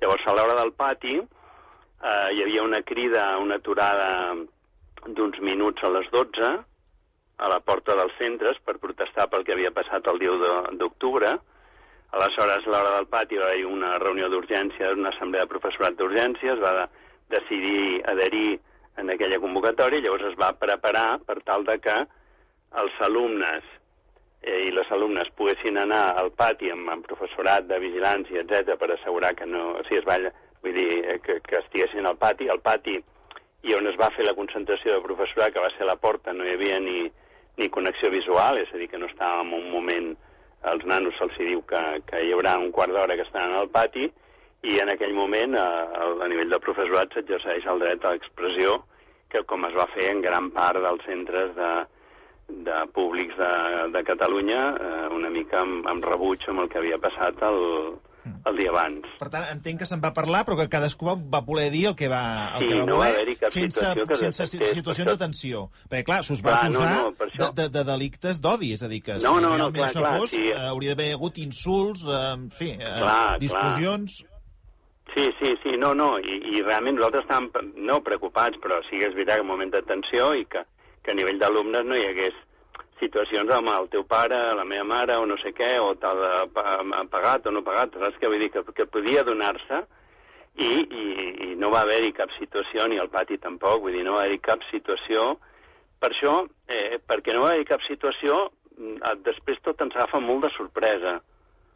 Llavors, 0.00 0.26
a 0.26 0.34
l'hora 0.34 0.56
del 0.58 0.72
pati, 0.74 1.20
eh, 1.20 2.28
hi 2.34 2.42
havia 2.42 2.64
una 2.66 2.82
crida, 2.82 3.28
una 3.38 3.60
aturada 3.62 4.08
d'uns 5.06 5.38
minuts 5.46 5.84
a 5.86 5.92
les 5.94 6.10
12, 6.10 6.50
a 7.38 7.48
la 7.52 7.60
porta 7.60 7.94
dels 7.98 8.14
centres 8.18 8.58
per 8.64 8.78
protestar 8.80 9.28
pel 9.28 9.44
que 9.44 9.52
havia 9.52 9.70
passat 9.74 10.06
el 10.08 10.18
dia 10.18 10.32
1 10.32 10.40
de- 10.40 10.76
d'octubre. 10.80 11.34
Aleshores, 12.16 12.66
a 12.66 12.70
l'hora 12.70 12.94
del 12.96 13.08
pati 13.12 13.36
va 13.36 13.50
haver 13.50 13.66
una 13.66 13.98
reunió 13.98 14.28
d'urgència, 14.30 14.92
una 14.92 15.10
assemblea 15.10 15.44
de 15.44 15.50
professorat 15.50 15.96
d'urgències, 15.98 16.60
va 16.62 16.72
de, 16.80 16.86
decidir 17.36 18.02
adherir 18.06 18.60
en 18.96 19.10
aquella 19.10 19.40
convocatòria, 19.42 20.00
llavors 20.00 20.30
es 20.30 20.38
va 20.40 20.54
preparar 20.56 21.18
per 21.26 21.42
tal 21.44 21.64
de 21.66 21.76
que 21.82 21.96
els 22.80 23.00
alumnes 23.04 23.64
eh, 24.42 24.62
i 24.68 24.70
les 24.72 24.88
alumnes 24.92 25.28
poguessin 25.36 25.76
anar 25.82 26.14
al 26.16 26.30
pati 26.32 26.70
amb, 26.70 26.88
amb 26.94 27.04
professorat 27.06 27.66
de 27.68 27.78
vigilància, 27.82 28.40
etc 28.46 28.78
per 28.80 28.92
assegurar 28.94 29.34
que 29.36 29.44
no... 29.46 29.74
O 29.80 29.84
sigui, 29.84 29.98
es 30.00 30.08
va, 30.08 30.16
vull 30.62 30.72
dir, 30.78 30.88
eh, 31.04 31.18
que, 31.20 31.40
que 31.44 31.58
estiguessin 31.58 32.06
al 32.06 32.16
pati. 32.16 32.48
Al 32.48 32.62
pati 32.64 32.96
i 33.66 33.74
on 33.74 33.86
es 33.90 33.98
va 34.00 34.08
fer 34.14 34.24
la 34.24 34.36
concentració 34.38 34.94
de 34.94 35.04
professorat, 35.04 35.52
que 35.52 35.60
va 35.60 35.70
ser 35.74 35.82
a 35.84 35.90
la 35.92 35.96
porta, 36.00 36.32
no 36.32 36.46
hi 36.46 36.54
havia 36.54 36.78
ni, 36.80 37.10
ni 37.56 37.68
connexió 37.72 38.10
visual, 38.12 38.60
és 38.60 38.72
a 38.72 38.80
dir, 38.80 38.88
que 38.92 39.00
no 39.00 39.10
estàvem 39.10 39.52
en 39.52 39.60
un 39.64 39.74
moment... 39.74 40.14
Als 40.66 40.82
nanos 40.88 41.14
se'ls 41.14 41.36
diu 41.38 41.60
que, 41.68 41.80
que 42.08 42.18
hi 42.24 42.32
haurà 42.34 42.56
un 42.58 42.72
quart 42.74 42.90
d'hora 42.90 43.14
que 43.14 43.22
estaran 43.22 43.52
al 43.54 43.68
pati 43.70 44.06
i 44.66 44.78
en 44.82 44.88
aquell 44.90 45.12
moment, 45.14 45.52
a, 45.54 45.66
a 46.24 46.28
nivell 46.32 46.50
del 46.50 46.62
professorat, 46.64 47.12
s'exerceix 47.14 47.68
el 47.70 47.82
dret 47.84 48.02
a 48.02 48.14
l'expressió, 48.14 48.72
que 49.30 49.44
com 49.46 49.68
es 49.68 49.76
va 49.76 49.86
fer 49.92 50.08
en 50.10 50.24
gran 50.24 50.48
part 50.56 50.80
dels 50.82 51.04
centres 51.06 51.52
de, 51.54 51.70
de 52.66 52.80
públics 52.96 53.36
de, 53.38 53.52
de 53.94 54.02
Catalunya, 54.08 54.62
eh, 54.88 55.06
una 55.14 55.30
mica 55.30 55.60
amb, 55.62 55.86
amb 55.92 56.08
rebuig 56.08 56.48
amb 56.48 56.64
el 56.64 56.72
que 56.72 56.80
havia 56.80 56.98
passat 57.04 57.42
el, 57.46 57.60
el 58.46 58.56
dia 58.60 58.70
abans. 58.72 59.06
Per 59.20 59.28
tant, 59.32 59.44
entenc 59.52 59.80
que 59.82 59.86
se'n 59.88 60.00
va 60.02 60.12
parlar, 60.16 60.44
però 60.46 60.56
que 60.58 60.68
cadascú 60.72 61.08
va, 61.08 61.14
va 61.36 61.40
voler 61.46 61.68
dir 61.74 61.86
el 61.92 61.96
que 61.98 62.08
va, 62.12 62.22
el 62.58 62.64
Sí, 62.64 62.68
que 62.72 62.80
va 62.80 62.86
no 62.90 62.98
va 63.00 63.10
voler, 63.14 63.36
cap 63.40 63.52
sense, 63.54 63.80
situació 63.80 64.06
que 64.06 64.18
sense 64.20 64.42
detectés, 64.46 64.74
situacions 64.80 65.10
de 65.12 65.16
tensió. 65.24 65.64
Perquè, 65.88 66.04
clar, 66.10 66.20
s'us 66.26 66.44
va 66.44 66.54
Clar, 66.56 66.70
no, 66.70 66.80
acusar 66.80 66.92
no, 66.94 67.26
això. 67.28 67.50
de, 67.50 67.62
de, 67.62 67.68
de 67.78 67.84
delictes 67.92 68.40
d'odi, 68.44 68.72
és 68.76 68.82
a 68.82 68.88
dir, 68.92 69.02
que 69.02 69.18
si 69.18 69.24
No, 69.26 69.34
no, 69.40 69.50
no, 69.50 69.56
realment 69.56 69.82
clar, 69.82 69.90
això 69.90 70.04
clar, 70.04 70.14
fos, 70.20 70.30
sí. 70.36 70.46
eh, 70.52 70.62
hauria 70.70 70.94
d'haver 70.94 71.12
hagut 71.18 71.38
insults, 71.42 72.06
eh, 72.08 72.22
en 72.36 72.48
fi, 72.50 72.70
eh, 72.76 72.80
Clar, 72.80 73.02
clar. 73.02 73.38
discussions... 73.42 74.24
Sí, 75.16 75.24
sí, 75.40 75.54
sí, 75.62 75.76
no, 75.80 75.94
no, 75.96 76.18
i, 76.20 76.34
i 76.58 76.60
realment 76.60 76.98
nosaltres 76.98 77.24
estàvem, 77.24 77.70
no 77.88 78.02
preocupats, 78.04 78.58
però 78.60 78.82
sí 78.84 78.98
que 79.00 79.06
és 79.08 79.14
veritat 79.16 79.38
que 79.40 79.44
un 79.46 79.48
moment 79.48 79.70
de 79.72 79.80
tensió 79.88 80.34
i 80.36 80.42
que, 80.44 80.60
que 81.06 81.14
a 81.14 81.16
nivell 81.16 81.38
d'alumnes 81.40 81.86
no 81.88 81.96
hi 81.96 82.04
hagués 82.10 82.36
situacions 83.00 83.50
amb 83.52 83.70
el 83.72 83.88
teu 83.92 84.04
pare, 84.08 84.38
la 84.56 84.64
meva 84.64 84.86
mare, 84.88 85.16
o 85.20 85.26
no 85.28 85.36
sé 85.42 85.52
què, 85.56 85.76
o 85.82 85.94
t'ha 86.00 86.12
pagat 87.12 87.46
o 87.46 87.52
no 87.54 87.64
pagat, 87.66 87.96
saps 88.00 88.18
què 88.20 88.30
vull 88.30 88.42
dir? 88.42 88.50
Que, 88.54 88.64
que 88.76 88.88
podia 88.88 89.24
donar-se 89.26 89.82
i, 90.56 90.68
i, 90.68 91.06
i 91.50 91.54
no 91.60 91.70
va 91.72 91.82
haver-hi 91.84 92.14
cap 92.16 92.32
situació, 92.38 92.86
ni 92.88 93.00
al 93.00 93.10
pati 93.12 93.38
tampoc, 93.42 93.82
vull 93.84 93.96
dir, 93.96 94.04
no 94.06 94.16
va 94.16 94.24
haver-hi 94.24 94.40
cap 94.44 94.64
situació. 94.70 95.34
Per 96.00 96.12
això, 96.12 96.38
eh, 96.68 96.96
perquè 97.04 97.34
no 97.36 97.44
va 97.44 97.52
haver-hi 97.52 97.68
cap 97.68 97.84
situació, 97.84 98.46
mm, 98.76 99.18
després 99.26 99.60
tot 99.64 99.80
ens 99.84 99.96
agafa 99.96 100.20
molt 100.20 100.46
de 100.46 100.52
sorpresa 100.56 101.18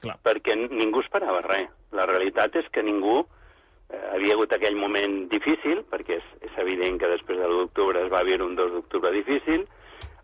Clar. 0.00 0.16
perquè 0.24 0.56
ningú 0.56 1.04
esperava 1.04 1.42
res. 1.44 1.68
La 1.92 2.06
realitat 2.08 2.56
és 2.56 2.68
que 2.72 2.82
ningú 2.82 3.18
eh, 3.20 4.00
havia 4.14 4.36
hagut 4.36 4.52
aquell 4.56 4.78
moment 4.80 5.26
difícil, 5.28 5.84
perquè 5.90 6.16
és, 6.16 6.32
és 6.48 6.56
evident 6.62 6.96
que 7.00 7.10
després 7.12 7.38
de 7.38 7.48
l'1 7.48 7.66
d'octubre 7.66 8.04
es 8.06 8.12
va 8.12 8.24
viure 8.24 8.46
un 8.46 8.56
2 8.56 8.72
d'octubre 8.78 9.12
difícil, 9.12 9.66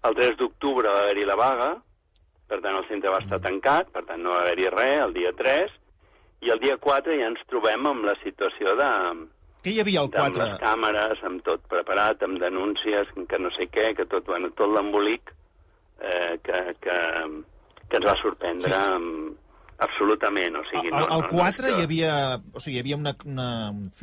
el 0.04 0.18
3 0.18 0.36
d'octubre 0.40 0.92
va 0.92 1.04
haver-hi 1.04 1.24
la 1.28 1.38
vaga, 1.40 1.70
per 2.46 2.60
tant 2.62 2.76
el 2.78 2.86
centre 2.90 3.10
va 3.10 3.22
estar 3.24 3.40
tancat, 3.42 3.90
per 3.94 4.04
tant 4.08 4.22
no 4.22 4.34
va 4.36 4.42
haver-hi 4.44 4.68
res 4.74 5.04
el 5.06 5.16
dia 5.16 5.32
3, 5.38 5.72
i 6.46 6.52
el 6.52 6.60
dia 6.62 6.76
4 6.76 7.16
ja 7.18 7.30
ens 7.32 7.42
trobem 7.50 7.88
amb 7.88 8.04
la 8.06 8.14
situació 8.22 8.76
de, 8.78 8.90
Què 9.66 9.72
hi 9.74 9.80
havia 9.82 10.04
al 10.04 10.12
amb 10.12 10.18
4? 10.20 10.44
les 10.44 10.60
càmeres, 10.62 11.22
amb 11.26 11.42
tot 11.46 11.64
preparat, 11.72 12.20
amb 12.22 12.38
denúncies, 12.38 13.08
que 13.26 13.38
no 13.42 13.50
sé 13.56 13.66
què, 13.74 13.88
que 13.98 14.06
tot, 14.06 14.28
bueno, 14.30 14.52
tot 14.54 14.70
l'embolic 14.70 15.32
eh, 15.98 16.36
que, 16.46 16.60
que, 16.84 16.98
que 17.88 17.98
ens 17.98 18.06
va 18.06 18.14
sorprendre 18.20 18.78
sí. 18.84 19.25
Absolutament. 19.78 20.56
O 20.56 20.64
sigui, 20.70 20.90
Al, 20.92 21.06
al 21.10 21.22
no, 21.26 21.28
4 21.32 21.68
no, 21.70 21.78
hi 21.78 21.82
havia, 21.86 22.12
o 22.52 22.60
sigui, 22.60 22.76
hi 22.78 22.80
havia 22.84 22.96
una, 22.96 23.12
una, 23.24 23.48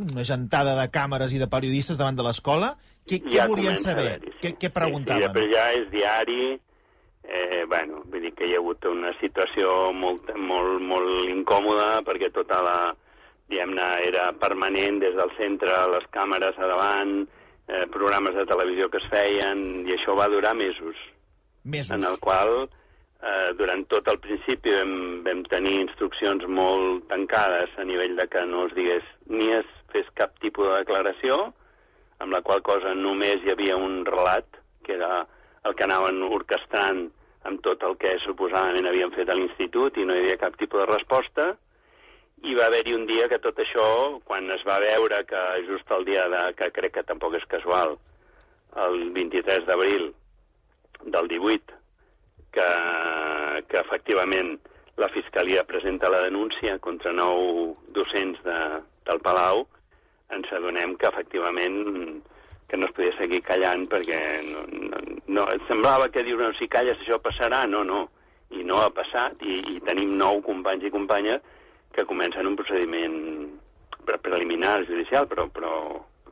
una 0.04 0.24
gentada 0.28 0.76
de 0.80 0.88
càmeres 0.94 1.34
i 1.34 1.40
de 1.42 1.48
periodistes 1.52 1.98
davant 1.98 2.16
de 2.20 2.26
l'escola. 2.26 2.74
Què, 3.08 3.20
què 3.26 3.34
Ja 3.38 3.48
volien 3.50 3.74
comença 3.76 3.92
a 3.92 3.98
saber? 3.98 4.20
sí. 4.24 4.36
Què, 4.42 4.54
què 4.62 4.70
Sí, 4.70 4.76
preguntaven? 4.80 5.28
sí, 5.30 5.34
però 5.38 5.48
ja 5.52 5.66
és 5.78 5.90
diari, 5.92 6.42
eh, 7.24 7.64
bueno, 7.68 8.04
vull 8.12 8.22
dir 8.28 8.34
que 8.38 8.48
hi 8.48 8.54
ha 8.56 8.62
hagut 8.62 8.86
una 8.92 9.12
situació 9.22 9.92
molt, 9.94 10.30
molt, 10.38 10.82
molt 10.82 11.30
incòmoda 11.32 12.02
perquè 12.08 12.30
tota 12.36 12.62
la, 12.64 12.78
diguem-ne, 13.50 13.88
era 14.08 14.30
permanent 14.40 15.00
des 15.04 15.16
del 15.16 15.32
centre, 15.38 15.72
les 15.94 16.06
càmeres 16.16 16.58
a 16.60 16.68
davant, 16.72 17.16
eh, 17.68 17.86
programes 17.92 18.36
de 18.36 18.46
televisió 18.46 18.90
que 18.90 19.00
es 19.02 19.10
feien, 19.12 19.84
i 19.88 19.94
això 19.98 20.16
va 20.20 20.30
durar 20.32 20.54
mesos. 20.56 20.96
Mesos. 21.64 21.92
en 21.96 22.04
el 22.04 22.18
qual 22.20 22.68
eh, 23.24 23.54
durant 23.58 23.86
tot 23.92 24.08
el 24.12 24.20
principi 24.24 24.74
vam, 24.76 24.94
vam 25.26 25.44
tenir 25.52 25.80
instruccions 25.82 26.46
molt 26.60 27.08
tancades 27.12 27.74
a 27.80 27.88
nivell 27.88 28.18
de 28.20 28.28
que 28.28 28.44
no 28.50 28.68
es 28.68 28.76
digués 28.78 29.06
ni 29.32 29.50
es 29.56 29.70
fes 29.94 30.10
cap 30.20 30.36
tipus 30.44 30.70
de 30.70 30.80
declaració, 30.84 31.40
amb 32.20 32.34
la 32.36 32.42
qual 32.46 32.64
cosa 32.66 32.94
només 32.98 33.44
hi 33.44 33.54
havia 33.54 33.78
un 33.80 34.04
relat, 34.08 34.48
que 34.84 34.98
era 34.98 35.26
el 35.64 35.76
que 35.76 35.86
anaven 35.86 36.24
orquestrant 36.28 37.06
amb 37.48 37.60
tot 37.64 37.84
el 37.84 37.96
que 38.00 38.16
suposadament 38.24 38.88
havien 38.88 39.12
fet 39.16 39.30
a 39.30 39.36
l'institut 39.36 39.98
i 40.00 40.08
no 40.08 40.16
hi 40.16 40.24
havia 40.24 40.40
cap 40.42 40.58
tipus 40.60 40.84
de 40.84 40.90
resposta, 40.92 41.52
i 42.44 42.56
va 42.58 42.66
haver-hi 42.68 42.96
un 42.96 43.06
dia 43.08 43.30
que 43.32 43.40
tot 43.44 43.60
això, 43.60 43.86
quan 44.28 44.50
es 44.52 44.64
va 44.68 44.82
veure 44.84 45.22
que 45.28 45.44
just 45.70 45.92
el 45.96 46.04
dia 46.08 46.26
de, 46.32 46.42
que 46.60 46.72
crec 46.76 46.98
que 46.98 47.06
tampoc 47.08 47.38
és 47.40 47.46
casual, 47.52 47.96
el 48.84 48.98
23 49.16 49.68
d'abril 49.70 50.10
del 51.14 51.30
18, 51.32 51.83
que, 52.54 52.68
que 53.70 53.80
efectivament 53.82 54.56
la 55.02 55.10
Fiscalia 55.10 55.64
presenta 55.66 56.12
la 56.14 56.22
denúncia 56.22 56.78
contra 56.80 57.14
nou 57.16 57.74
docents 57.96 58.42
de, 58.46 58.60
del 59.10 59.22
Palau, 59.26 59.66
ens 60.34 60.50
adonem 60.54 60.96
que 60.98 61.10
efectivament 61.10 62.22
que 62.70 62.78
no 62.78 62.88
es 62.88 62.94
podia 62.96 63.14
seguir 63.18 63.42
callant 63.46 63.88
perquè 63.90 64.20
no, 64.50 64.64
no, 64.90 65.02
no, 65.28 65.48
semblava 65.68 66.10
que 66.14 66.24
diuen 66.26 66.56
si 66.58 66.70
calles 66.70 67.02
això 67.02 67.20
passarà, 67.22 67.66
no, 67.70 67.84
no. 67.86 68.06
i 68.54 68.62
no 68.62 68.80
ha 68.84 68.90
passat, 68.94 69.42
i, 69.42 69.60
i 69.74 69.80
tenim 69.86 70.14
nou 70.18 70.42
companys 70.46 70.86
i 70.86 70.94
companyes 70.94 71.42
que 71.94 72.06
comencen 72.06 72.46
un 72.46 72.58
procediment 72.58 73.16
pre- 74.06 74.20
preliminar 74.22 74.84
judicial, 74.86 75.26
però, 75.30 75.48
però 75.50 75.74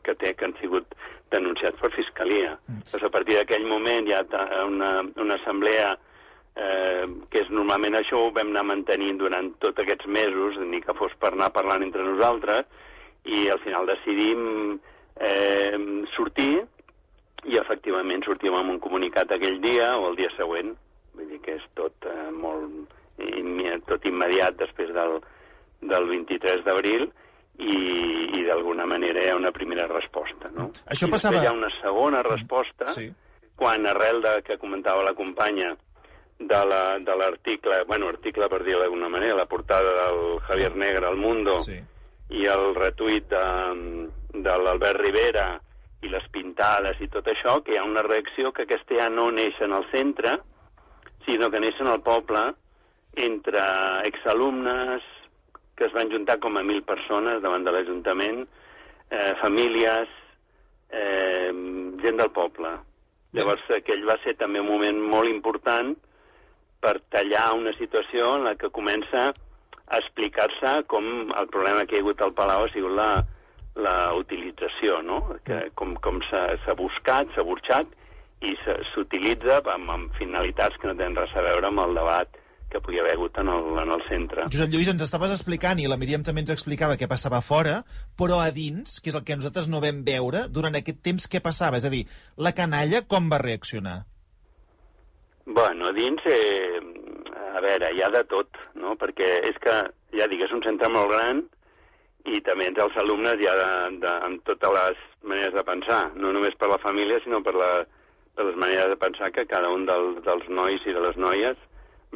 que, 0.05 0.13
té, 0.13 0.35
que 0.37 0.45
han 0.45 0.53
sigut 0.59 0.93
denunciats 1.33 1.79
per 1.81 1.91
Fiscalia. 1.95 2.55
Mm. 2.67 2.85
Doncs 2.91 3.07
a 3.07 3.11
partir 3.13 3.37
d'aquell 3.39 3.65
moment 3.69 4.09
hi 4.09 4.13
ha 4.17 4.23
una, 4.67 4.91
una 5.21 5.37
assemblea 5.39 5.95
eh, 6.55 7.05
que 7.29 7.41
és 7.43 7.50
normalment 7.50 7.96
això 8.00 8.20
ho 8.25 8.31
vam 8.36 8.50
anar 8.51 8.63
mantenint 8.67 9.17
durant 9.22 9.51
tots 9.60 9.79
aquests 9.84 10.08
mesos, 10.08 10.58
ni 10.67 10.81
que 10.81 10.93
fos 10.98 11.13
per 11.20 11.34
anar 11.34 11.51
parlant 11.55 11.84
entre 11.84 12.03
nosaltres, 12.03 12.65
i 13.25 13.48
al 13.53 13.60
final 13.62 13.86
decidim 13.86 14.79
eh, 15.22 15.77
sortir 16.15 16.62
i 17.46 17.58
efectivament 17.58 18.24
sortim 18.25 18.53
amb 18.58 18.70
un 18.75 18.79
comunicat 18.79 19.31
aquell 19.34 19.60
dia 19.62 19.96
o 19.98 20.10
el 20.12 20.15
dia 20.20 20.29
següent. 20.38 20.74
Vull 21.17 21.27
dir 21.29 21.39
que 21.43 21.55
és 21.58 21.63
tot 21.77 21.93
eh, 22.10 22.29
molt 22.31 22.98
tot 23.86 24.05
immediat 24.10 24.55
després 24.58 24.89
del, 24.96 25.20
del 25.86 26.08
23 26.10 26.63
d'abril 26.65 27.03
i, 27.60 27.75
i 28.39 28.43
d'alguna 28.48 28.88
manera 28.89 29.22
hi 29.22 29.29
ha 29.29 29.36
una 29.38 29.51
primera 29.53 29.86
resposta. 29.91 30.50
No? 30.55 30.72
Això 30.89 31.05
I 31.10 31.12
passava- 31.13 31.41
hi 31.43 31.46
ha 31.46 31.51
una 31.53 31.70
segona 31.81 32.24
resposta 32.25 32.88
Sí. 32.96 33.12
quan 33.55 33.86
arrel 33.86 34.22
de 34.24 34.41
que 34.48 34.58
comentava 34.58 35.03
la 35.03 35.13
companya 35.13 35.75
de 36.48 36.65
la- 36.65 36.98
l'article, 37.00 37.83
bueno, 37.88 38.07
article 38.07 38.48
per 38.50 38.63
dir-ho 38.63 38.79
d'alguna 38.79 39.10
manera, 39.10 39.36
la 39.36 39.45
portada 39.45 40.07
del 40.07 40.39
Javier 40.41 40.75
Negre 40.75 41.05
al 41.07 41.17
Mundo 41.17 41.60
Sí. 41.62 41.79
i 42.29 42.45
el 42.45 42.74
retuit 42.75 43.27
de, 43.29 44.10
de 44.33 44.57
l'Albert 44.57 45.00
Rivera 45.00 45.60
i 46.01 46.10
les 46.10 46.27
pintades 46.31 47.00
i 47.01 47.07
tot 47.07 47.27
això, 47.27 47.62
que 47.63 47.74
hi 47.74 47.77
ha 47.77 47.83
una 47.83 48.01
reacció 48.01 48.51
que 48.51 48.63
aquesta 48.63 48.95
ja 49.00 49.10
no 49.10 49.29
neix 49.31 49.60
en 49.62 49.74
el 49.74 49.86
centre, 49.91 50.39
sinó 51.25 51.50
que 51.51 51.60
neix 51.60 51.79
en 51.79 51.88
el 51.88 52.01
poble 52.01 52.53
entre 53.15 53.62
exalumnes 54.07 55.01
que 55.75 55.86
es 55.86 55.93
van 55.93 56.10
juntar 56.12 56.39
com 56.39 56.57
a 56.57 56.63
mil 56.63 56.83
persones 56.83 57.41
davant 57.41 57.63
de 57.65 57.71
l'Ajuntament, 57.71 58.48
eh, 59.10 59.33
famílies, 59.41 60.07
eh, 60.89 61.51
gent 62.01 62.17
del 62.17 62.31
poble. 62.31 62.69
Llavors, 63.33 63.63
aquell 63.75 64.03
va 64.07 64.17
ser 64.24 64.36
també 64.38 64.60
un 64.60 64.67
moment 64.67 65.00
molt 65.01 65.29
important 65.29 65.95
per 66.81 66.97
tallar 67.13 67.51
una 67.57 67.73
situació 67.77 68.35
en 68.38 68.47
la 68.50 68.55
que 68.59 68.71
comença 68.73 69.29
a 69.31 70.00
explicar-se 70.00 70.81
com 70.91 71.05
el 71.38 71.47
problema 71.53 71.85
que 71.85 71.97
hi 71.97 72.01
ha 72.01 72.05
hagut 72.05 72.21
al 72.23 72.35
Palau 72.35 72.65
ha 72.65 72.73
sigut 72.73 72.95
la, 72.97 73.09
la 73.75 73.95
utilització, 74.17 75.01
no? 75.05 75.21
Que, 75.47 75.63
com 75.75 75.95
com 76.03 76.21
s'ha 76.29 76.77
buscat, 76.79 77.31
s'ha 77.35 77.45
burxat 77.47 77.97
i 78.41 78.55
s'utilitza 78.91 79.59
amb, 79.75 79.91
amb 79.97 80.15
finalitats 80.17 80.79
que 80.81 80.89
no 80.89 80.97
tenen 80.97 81.17
res 81.19 81.33
a 81.38 81.43
veure 81.45 81.69
amb 81.69 81.83
el 81.85 82.00
debat 82.00 82.39
que 82.71 82.79
podia 82.79 83.01
haver 83.03 83.17
hagut 83.17 83.38
en 83.38 83.50
el, 83.51 83.65
en 83.81 83.91
el 83.91 84.03
centre. 84.07 84.45
Josep 84.47 84.71
Lluís, 84.71 84.88
ens 84.88 85.03
estaves 85.03 85.33
explicant, 85.35 85.81
i 85.83 85.89
la 85.91 85.97
Míriam 86.00 86.23
també 86.23 86.45
ens 86.45 86.53
explicava 86.53 86.95
què 86.97 87.09
passava 87.11 87.41
fora, 87.43 87.81
però 88.17 88.39
a 88.39 88.47
dins, 88.55 89.01
que 89.03 89.11
és 89.11 89.17
el 89.19 89.25
que 89.27 89.35
nosaltres 89.35 89.67
no 89.67 89.83
vam 89.83 90.05
veure, 90.07 90.45
durant 90.47 90.79
aquest 90.79 91.03
temps 91.03 91.27
què 91.27 91.43
passava? 91.43 91.81
És 91.83 91.85
a 91.85 91.91
dir, 91.91 92.05
la 92.39 92.55
canalla 92.55 93.03
com 93.11 93.27
va 93.29 93.41
reaccionar? 93.43 93.97
Bueno, 95.53 95.88
a 95.88 95.91
dins, 95.91 96.22
eh, 96.24 96.79
a 97.55 97.60
veure, 97.60 97.89
hi 97.91 98.00
ha 98.01 98.08
de 98.10 98.22
tot, 98.31 98.55
no? 98.79 98.93
Perquè 98.96 99.27
és 99.50 99.58
que, 99.60 99.74
ja 100.15 100.27
dic, 100.31 100.46
és 100.46 100.53
un 100.55 100.62
centre 100.63 100.88
molt 100.88 101.12
gran 101.12 101.41
i 102.31 102.39
també 102.46 102.70
entre 102.70 102.86
els 102.86 102.96
alumnes 103.01 103.41
hi 103.41 103.50
ha 103.51 103.55
de, 103.60 103.72
de, 104.00 104.13
amb 104.29 104.46
totes 104.48 104.72
les 104.77 105.01
maneres 105.27 105.58
de 105.58 105.63
pensar, 105.67 106.00
no 106.15 106.31
només 106.31 106.55
per 106.55 106.70
la 106.72 106.79
família, 106.79 107.20
sinó 107.25 107.41
per, 107.43 107.55
la, 107.60 107.67
per 108.38 108.46
les 108.48 108.62
maneres 108.63 108.93
de 108.93 109.00
pensar 109.01 109.31
que 109.36 109.43
cada 109.50 109.74
un 109.75 109.84
del, 109.89 110.08
dels 110.24 110.48
nois 110.48 110.88
i 110.88 110.96
de 110.96 111.03
les 111.03 111.20
noies 111.20 111.60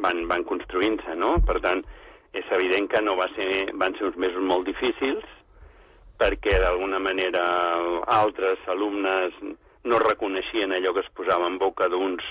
van, 0.06 0.24
van 0.32 0.48
construint-se, 0.48 1.18
no? 1.20 1.34
Per 1.44 1.58
tant, 1.68 1.84
és 2.32 2.56
evident 2.56 2.88
que 2.88 3.04
no 3.04 3.18
va 3.20 3.28
ser, 3.36 3.50
van 3.76 4.00
ser 4.00 4.08
uns 4.08 4.16
mesos 4.24 4.48
molt 4.48 4.64
difícils 4.72 5.28
perquè 6.16 6.56
d'alguna 6.64 7.04
manera 7.04 7.44
altres 8.16 8.64
alumnes 8.72 9.36
no 9.84 10.00
reconeixien 10.00 10.72
allò 10.72 10.96
que 10.96 11.04
es 11.04 11.14
posava 11.20 11.52
en 11.52 11.60
boca 11.60 11.92
d'uns 11.92 12.24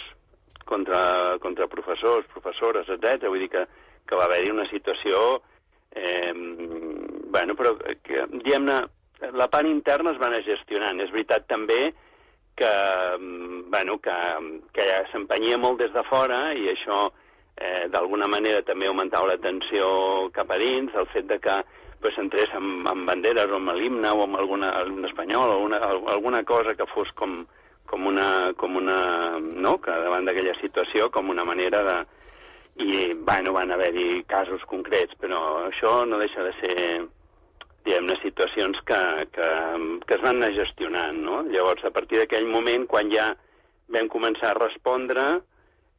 contra, 0.65 1.37
contra 1.41 1.69
professors, 1.71 2.27
professores, 2.33 2.89
etc. 2.89 3.29
Vull 3.29 3.45
dir 3.45 3.51
que, 3.53 3.65
que 4.05 4.17
va 4.19 4.27
haver-hi 4.29 4.53
una 4.53 4.67
situació... 4.71 5.41
Eh, 5.95 6.33
bueno, 7.31 7.55
però 7.55 7.71
que, 8.03 8.25
diguem-ne, 8.33 8.81
la 9.39 9.47
part 9.47 9.69
interna 9.69 10.11
es 10.11 10.19
va 10.19 10.27
anar 10.27 10.41
gestionant. 10.43 10.99
És 10.99 11.13
veritat 11.13 11.47
també 11.47 11.93
que, 12.55 12.71
bueno, 13.71 13.99
que, 14.03 14.17
que 14.75 14.87
s'empenyia 15.11 15.59
molt 15.59 15.79
des 15.83 15.93
de 15.95 16.03
fora 16.09 16.49
i 16.55 16.69
això 16.71 17.05
eh, 17.55 17.87
d'alguna 17.91 18.27
manera 18.31 18.63
també 18.67 18.87
augmentava 18.87 19.33
la 19.33 19.41
tensió 19.43 20.29
cap 20.35 20.51
a 20.51 20.59
dins, 20.59 20.93
el 20.95 21.07
fet 21.13 21.27
de 21.31 21.39
que 21.43 21.57
pues, 22.01 22.17
entrés 22.21 22.51
amb, 22.55 22.87
amb 22.87 23.07
banderes 23.09 23.51
o 23.51 23.59
amb 23.59 23.75
l'himne 23.75 24.11
o 24.11 24.23
amb 24.25 24.39
alguna, 24.39 24.71
l'himne 24.87 25.11
espanyol 25.11 25.49
o 25.49 25.57
alguna, 25.59 25.81
alguna 26.15 26.43
cosa 26.43 26.75
que 26.75 26.87
fos 26.93 27.11
com, 27.19 27.43
com 27.89 28.05
una, 28.09 28.53
com 28.59 28.75
una, 28.79 28.99
no?, 29.39 29.77
que 29.81 29.95
davant 30.03 30.27
d'aquella 30.27 30.55
situació 30.61 31.09
com 31.13 31.29
una 31.33 31.45
manera 31.47 31.83
de... 31.87 31.97
I, 32.75 33.13
bueno, 33.15 33.53
van 33.55 33.71
haver-hi 33.71 34.25
casos 34.27 34.63
concrets, 34.67 35.15
però 35.21 35.39
això 35.69 36.01
no 36.03 36.19
deixa 36.19 36.43
de 36.43 36.51
ser, 36.59 36.73
diguem-ne, 37.85 38.17
situacions 38.19 38.81
que, 38.83 38.99
que, 39.31 39.49
que 40.03 40.17
es 40.17 40.23
van 40.25 40.41
anar 40.41 40.51
gestionant, 40.57 41.21
no? 41.23 41.39
Llavors, 41.47 41.85
a 41.87 41.93
partir 41.95 42.19
d'aquell 42.19 42.49
moment, 42.51 42.83
quan 42.91 43.13
ja 43.13 43.29
vam 43.95 44.09
començar 44.11 44.51
a 44.51 44.59
respondre, 44.59 45.23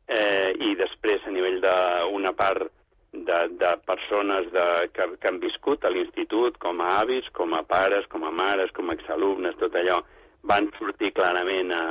eh, 0.07 0.53
i 0.68 0.75
després 0.77 1.25
a 1.25 1.33
nivell 1.33 1.62
d'una 1.64 2.35
part 2.37 2.68
de, 3.12 3.38
de 3.57 3.72
persones 3.87 4.51
de, 4.53 4.66
que, 4.92 5.09
que 5.20 5.29
han 5.31 5.40
viscut 5.40 5.85
a 5.85 5.90
l'institut, 5.90 6.59
com 6.62 6.81
a 6.81 6.99
avis, 7.01 7.29
com 7.33 7.55
a 7.57 7.62
pares, 7.64 8.07
com 8.12 8.25
a 8.27 8.33
mares, 8.35 8.72
com 8.77 8.90
a 8.90 8.96
exalumnes, 8.99 9.57
tot 9.61 9.75
allò, 9.81 10.03
van 10.46 10.70
sortir 10.78 11.12
clarament 11.16 11.72
a, 11.74 11.82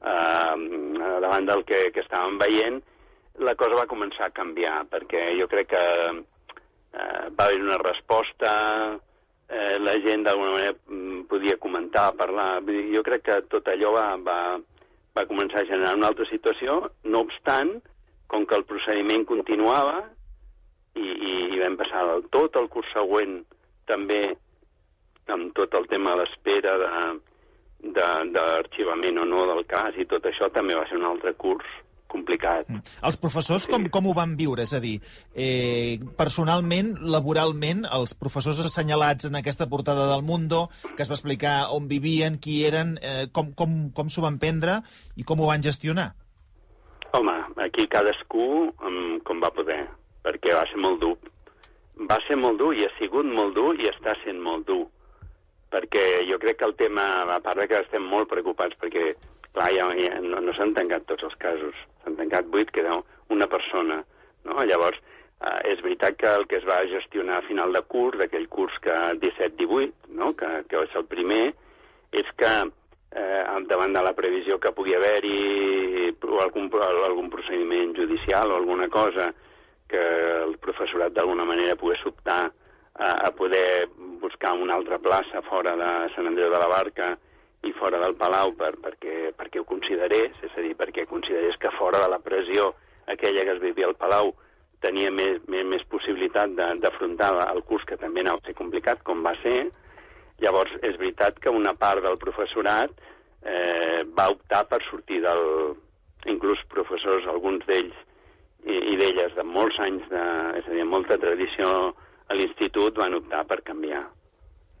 a, 0.00 0.14
a 0.54 1.10
davant 1.24 1.48
del 1.48 1.64
que, 1.68 1.88
que 1.94 2.04
estàvem 2.04 2.38
veient, 2.40 2.80
la 3.44 3.54
cosa 3.58 3.78
va 3.78 3.90
començar 3.90 4.28
a 4.28 4.34
canviar, 4.34 4.82
perquè 4.90 5.28
jo 5.38 5.46
crec 5.50 5.70
que 5.74 5.84
eh, 6.14 7.26
va 7.34 7.44
haver 7.46 7.60
una 7.62 7.78
resposta, 7.82 8.50
eh, 9.48 9.76
la 9.78 9.94
gent 10.04 10.24
d'alguna 10.26 10.56
manera 10.56 10.74
mm, 10.86 11.20
podia 11.30 11.58
comentar, 11.58 12.12
parlar... 12.18 12.62
Jo 12.92 13.04
crec 13.06 13.24
que 13.28 13.38
tot 13.52 13.68
allò 13.70 13.92
va, 13.94 14.08
va, 14.24 14.40
va 15.14 15.28
començar 15.30 15.62
a 15.62 15.70
generar 15.70 15.94
una 15.96 16.10
altra 16.10 16.26
situació, 16.30 16.80
no 17.04 17.22
obstant, 17.26 17.76
com 18.28 18.44
que 18.44 18.58
el 18.58 18.66
procediment 18.68 19.24
continuava 19.28 20.02
i, 20.98 21.06
i, 21.06 21.32
i 21.54 21.62
vam 21.62 21.78
passar 21.80 22.04
tot 22.34 22.58
el 22.60 22.68
curs 22.72 22.90
següent 22.92 23.38
també 23.88 24.20
amb 25.32 25.52
tot 25.56 25.72
el 25.78 25.86
tema 25.88 26.12
de 26.12 26.22
l'espera 26.22 26.74
de, 26.80 26.90
de, 26.90 27.27
d'arxivament 27.78 29.20
o 29.22 29.26
no 29.28 29.44
del 29.52 29.64
cas 29.70 29.96
i 29.98 30.06
tot 30.10 30.24
això 30.26 30.50
també 30.54 30.74
va 30.74 30.86
ser 30.88 30.98
un 30.98 31.06
altre 31.06 31.34
curs 31.38 31.68
complicat. 32.08 32.68
Els 33.04 33.18
professors 33.20 33.66
com, 33.70 33.84
com 33.92 34.08
ho 34.08 34.14
van 34.16 34.34
viure? 34.38 34.64
És 34.64 34.72
a 34.74 34.80
dir, 34.82 34.96
eh, 35.36 36.00
personalment, 36.18 36.94
laboralment, 37.14 37.84
els 37.98 38.14
professors 38.18 38.62
assenyalats 38.64 39.28
en 39.28 39.36
aquesta 39.38 39.68
portada 39.68 40.08
del 40.10 40.24
Mundo, 40.24 40.66
que 40.96 41.04
es 41.04 41.10
va 41.10 41.18
explicar 41.18 41.68
on 41.76 41.88
vivien, 41.88 42.40
qui 42.40 42.62
eren, 42.64 42.96
eh, 43.02 43.28
com, 43.32 43.52
com, 43.52 43.90
com 43.92 44.08
s'ho 44.08 44.24
van 44.24 44.40
prendre 44.40 44.80
i 45.16 45.28
com 45.28 45.40
ho 45.40 45.52
van 45.52 45.62
gestionar? 45.62 46.14
Home, 47.12 47.36
aquí 47.64 47.86
cadascú 47.88 48.68
um, 48.68 49.18
com 49.24 49.40
va 49.40 49.52
poder, 49.54 49.84
perquè 50.24 50.52
va 50.56 50.66
ser 50.68 50.80
molt 50.80 51.00
dur. 51.00 51.16
Va 52.08 52.18
ser 52.26 52.36
molt 52.36 52.60
dur 52.60 52.74
i 52.76 52.84
ha 52.84 52.92
sigut 52.98 53.26
molt 53.26 53.56
dur 53.56 53.72
i 53.80 53.88
està 53.90 54.14
sent 54.24 54.40
molt 54.40 54.66
dur. 54.68 54.84
Perquè 55.68 56.04
jo 56.28 56.38
crec 56.40 56.60
que 56.60 56.68
el 56.68 56.76
tema, 56.78 57.04
a 57.34 57.40
part 57.44 57.60
de 57.60 57.68
que 57.68 57.82
estem 57.82 58.06
molt 58.08 58.30
preocupats, 58.30 58.76
perquè, 58.80 59.10
clar, 59.52 59.68
ja, 59.76 59.88
ja 59.98 60.20
no, 60.24 60.40
no 60.40 60.54
s'han 60.56 60.72
tancat 60.76 61.04
tots 61.10 61.28
els 61.28 61.36
casos. 61.42 61.76
S'han 62.02 62.16
tancat 62.16 62.48
vuit, 62.52 62.72
queda 62.72 62.96
una 63.34 63.48
persona. 63.52 64.00
No? 64.48 64.56
Llavors, 64.64 65.00
eh, 65.42 65.60
és 65.74 65.82
veritat 65.84 66.16
que 66.16 66.32
el 66.40 66.46
que 66.48 66.60
es 66.62 66.66
va 66.68 66.80
gestionar 66.88 67.38
a 67.38 67.46
final 67.48 67.76
de 67.76 67.84
curs, 67.84 68.18
d'aquell 68.20 68.48
curs 68.48 68.78
que 68.84 68.96
17-18, 69.20 70.14
no? 70.16 70.32
que, 70.36 70.50
que 70.70 70.86
ser 70.92 71.02
el 71.02 71.10
primer, 71.10 71.44
és 72.16 72.30
que 72.40 72.52
eh, 73.12 73.42
davant 73.68 73.92
de 73.92 74.02
la 74.04 74.14
previsió 74.16 74.58
que 74.60 74.72
pugui 74.72 74.96
haver-hi 74.96 76.14
algun, 76.42 76.70
algun 77.04 77.28
procediment 77.30 77.94
judicial 77.96 78.52
o 78.52 78.56
alguna 78.56 78.88
cosa 78.88 79.28
que 79.88 80.00
el 80.44 80.58
professorat 80.60 81.14
d'alguna 81.16 81.46
manera 81.48 81.76
pogués 81.76 82.04
optar 82.06 82.42
a, 82.44 83.10
a 83.28 83.30
poder 83.32 83.88
buscar 84.28 84.52
una 84.54 84.76
altra 84.76 85.00
plaça 85.00 85.42
fora 85.48 85.74
de 85.76 85.90
Sant 86.14 86.28
Andreu 86.28 86.52
de 86.52 86.60
la 86.60 86.68
Barca 86.68 87.14
i 87.66 87.72
fora 87.74 87.98
del 87.98 88.14
Palau 88.20 88.52
per, 88.58 88.74
perquè, 88.82 89.32
perquè 89.34 89.60
ho 89.60 89.66
considerés, 89.66 90.36
és 90.44 90.52
a 90.54 90.62
dir, 90.62 90.74
perquè 90.78 91.08
considerés 91.10 91.56
que 91.58 91.72
fora 91.78 92.04
de 92.04 92.12
la 92.12 92.20
pressió 92.22 92.74
aquella 93.08 93.44
que 93.44 93.56
es 93.56 93.62
vivia 93.62 93.88
al 93.88 93.96
Palau 93.98 94.34
tenia 94.84 95.10
més, 95.10 95.40
més, 95.50 95.64
més 95.66 95.84
possibilitat 95.90 96.52
d'afrontar 96.54 97.32
el 97.48 97.64
curs 97.66 97.86
que 97.88 97.98
també 97.98 98.22
anava 98.22 98.42
a 98.42 98.46
ser 98.46 98.54
complicat, 98.58 99.02
com 99.02 99.24
va 99.26 99.34
ser. 99.42 99.70
Llavors, 100.44 100.74
és 100.86 100.98
veritat 101.00 101.40
que 101.42 101.50
una 101.50 101.74
part 101.74 102.04
del 102.04 102.18
professorat 102.22 102.92
eh, 103.42 104.04
va 104.18 104.30
optar 104.34 104.66
per 104.70 104.82
sortir 104.90 105.22
del... 105.24 105.74
Inclús 106.28 106.58
professors, 106.68 107.28
alguns 107.30 107.62
d'ells 107.68 107.94
i, 108.66 108.74
i 108.92 108.96
d'elles 108.98 109.36
de 109.36 109.44
molts 109.46 109.78
anys, 109.80 110.02
de, 110.10 110.22
és 110.58 110.66
a 110.66 110.74
dir, 110.74 110.84
molta 110.84 111.16
tradició 111.22 111.68
a 112.28 112.36
l'institut, 112.36 112.98
van 112.98 113.14
optar 113.20 113.44
per 113.48 113.60
canviar. 113.64 114.02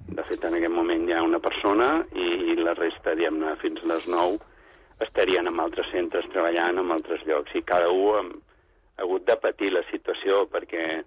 De 0.08 0.24
fet, 0.24 0.44
en 0.44 0.54
aquest 0.56 0.72
moment 0.72 1.04
hi 1.04 1.12
ha 1.12 1.24
una 1.24 1.40
persona 1.44 1.88
i 2.16 2.54
la 2.56 2.72
resta, 2.78 3.12
diguem-ne, 3.18 3.56
fins 3.60 3.82
les 3.90 4.06
9, 4.08 4.38
estarien 5.04 5.46
en 5.50 5.60
altres 5.60 5.90
centres 5.92 6.26
treballant 6.32 6.80
en 6.80 6.94
altres 6.94 7.24
llocs. 7.28 7.52
I 7.54 7.62
cada 7.68 7.90
un 7.92 8.32
ha 8.32 9.04
hagut 9.04 9.26
de 9.28 9.36
patir 9.42 9.70
la 9.74 9.84
situació 9.90 10.46
perquè 10.50 11.02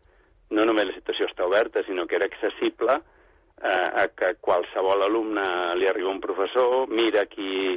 no 0.55 0.67
només 0.67 0.89
la 0.89 0.97
situació 0.99 1.27
està 1.27 1.47
oberta, 1.47 1.83
sinó 1.87 2.05
que 2.05 2.19
era 2.19 2.27
accessible 2.29 2.99
eh, 2.99 4.03
a 4.03 4.07
que 4.15 4.35
qualsevol 4.39 5.05
alumne 5.07 5.45
li 5.79 5.89
arriba 5.89 6.11
un 6.11 6.21
professor, 6.23 6.85
mira 6.87 7.25
qui, 7.31 7.73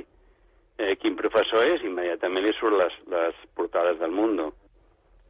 eh, 0.77 0.95
quin 1.01 1.17
professor 1.17 1.65
és, 1.67 1.83
i 1.83 1.91
immediatament 1.91 2.45
li 2.45 2.55
surt 2.59 2.77
les, 2.79 2.97
les 3.15 3.45
portades 3.57 3.99
del 4.03 4.13
Mundo. 4.13 4.53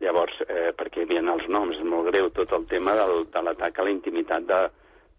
Llavors, 0.02 0.40
eh, 0.48 0.72
perquè 0.76 1.04
hi 1.04 1.06
havia 1.06 1.22
els 1.36 1.46
noms, 1.48 1.78
és 1.78 1.86
molt 1.86 2.10
greu 2.10 2.32
tot 2.34 2.52
el 2.56 2.66
tema 2.66 2.96
del, 2.98 3.28
de 3.30 3.44
l'atac 3.44 3.78
a 3.78 3.86
la 3.86 3.94
intimitat 3.94 4.48
de, 4.48 4.64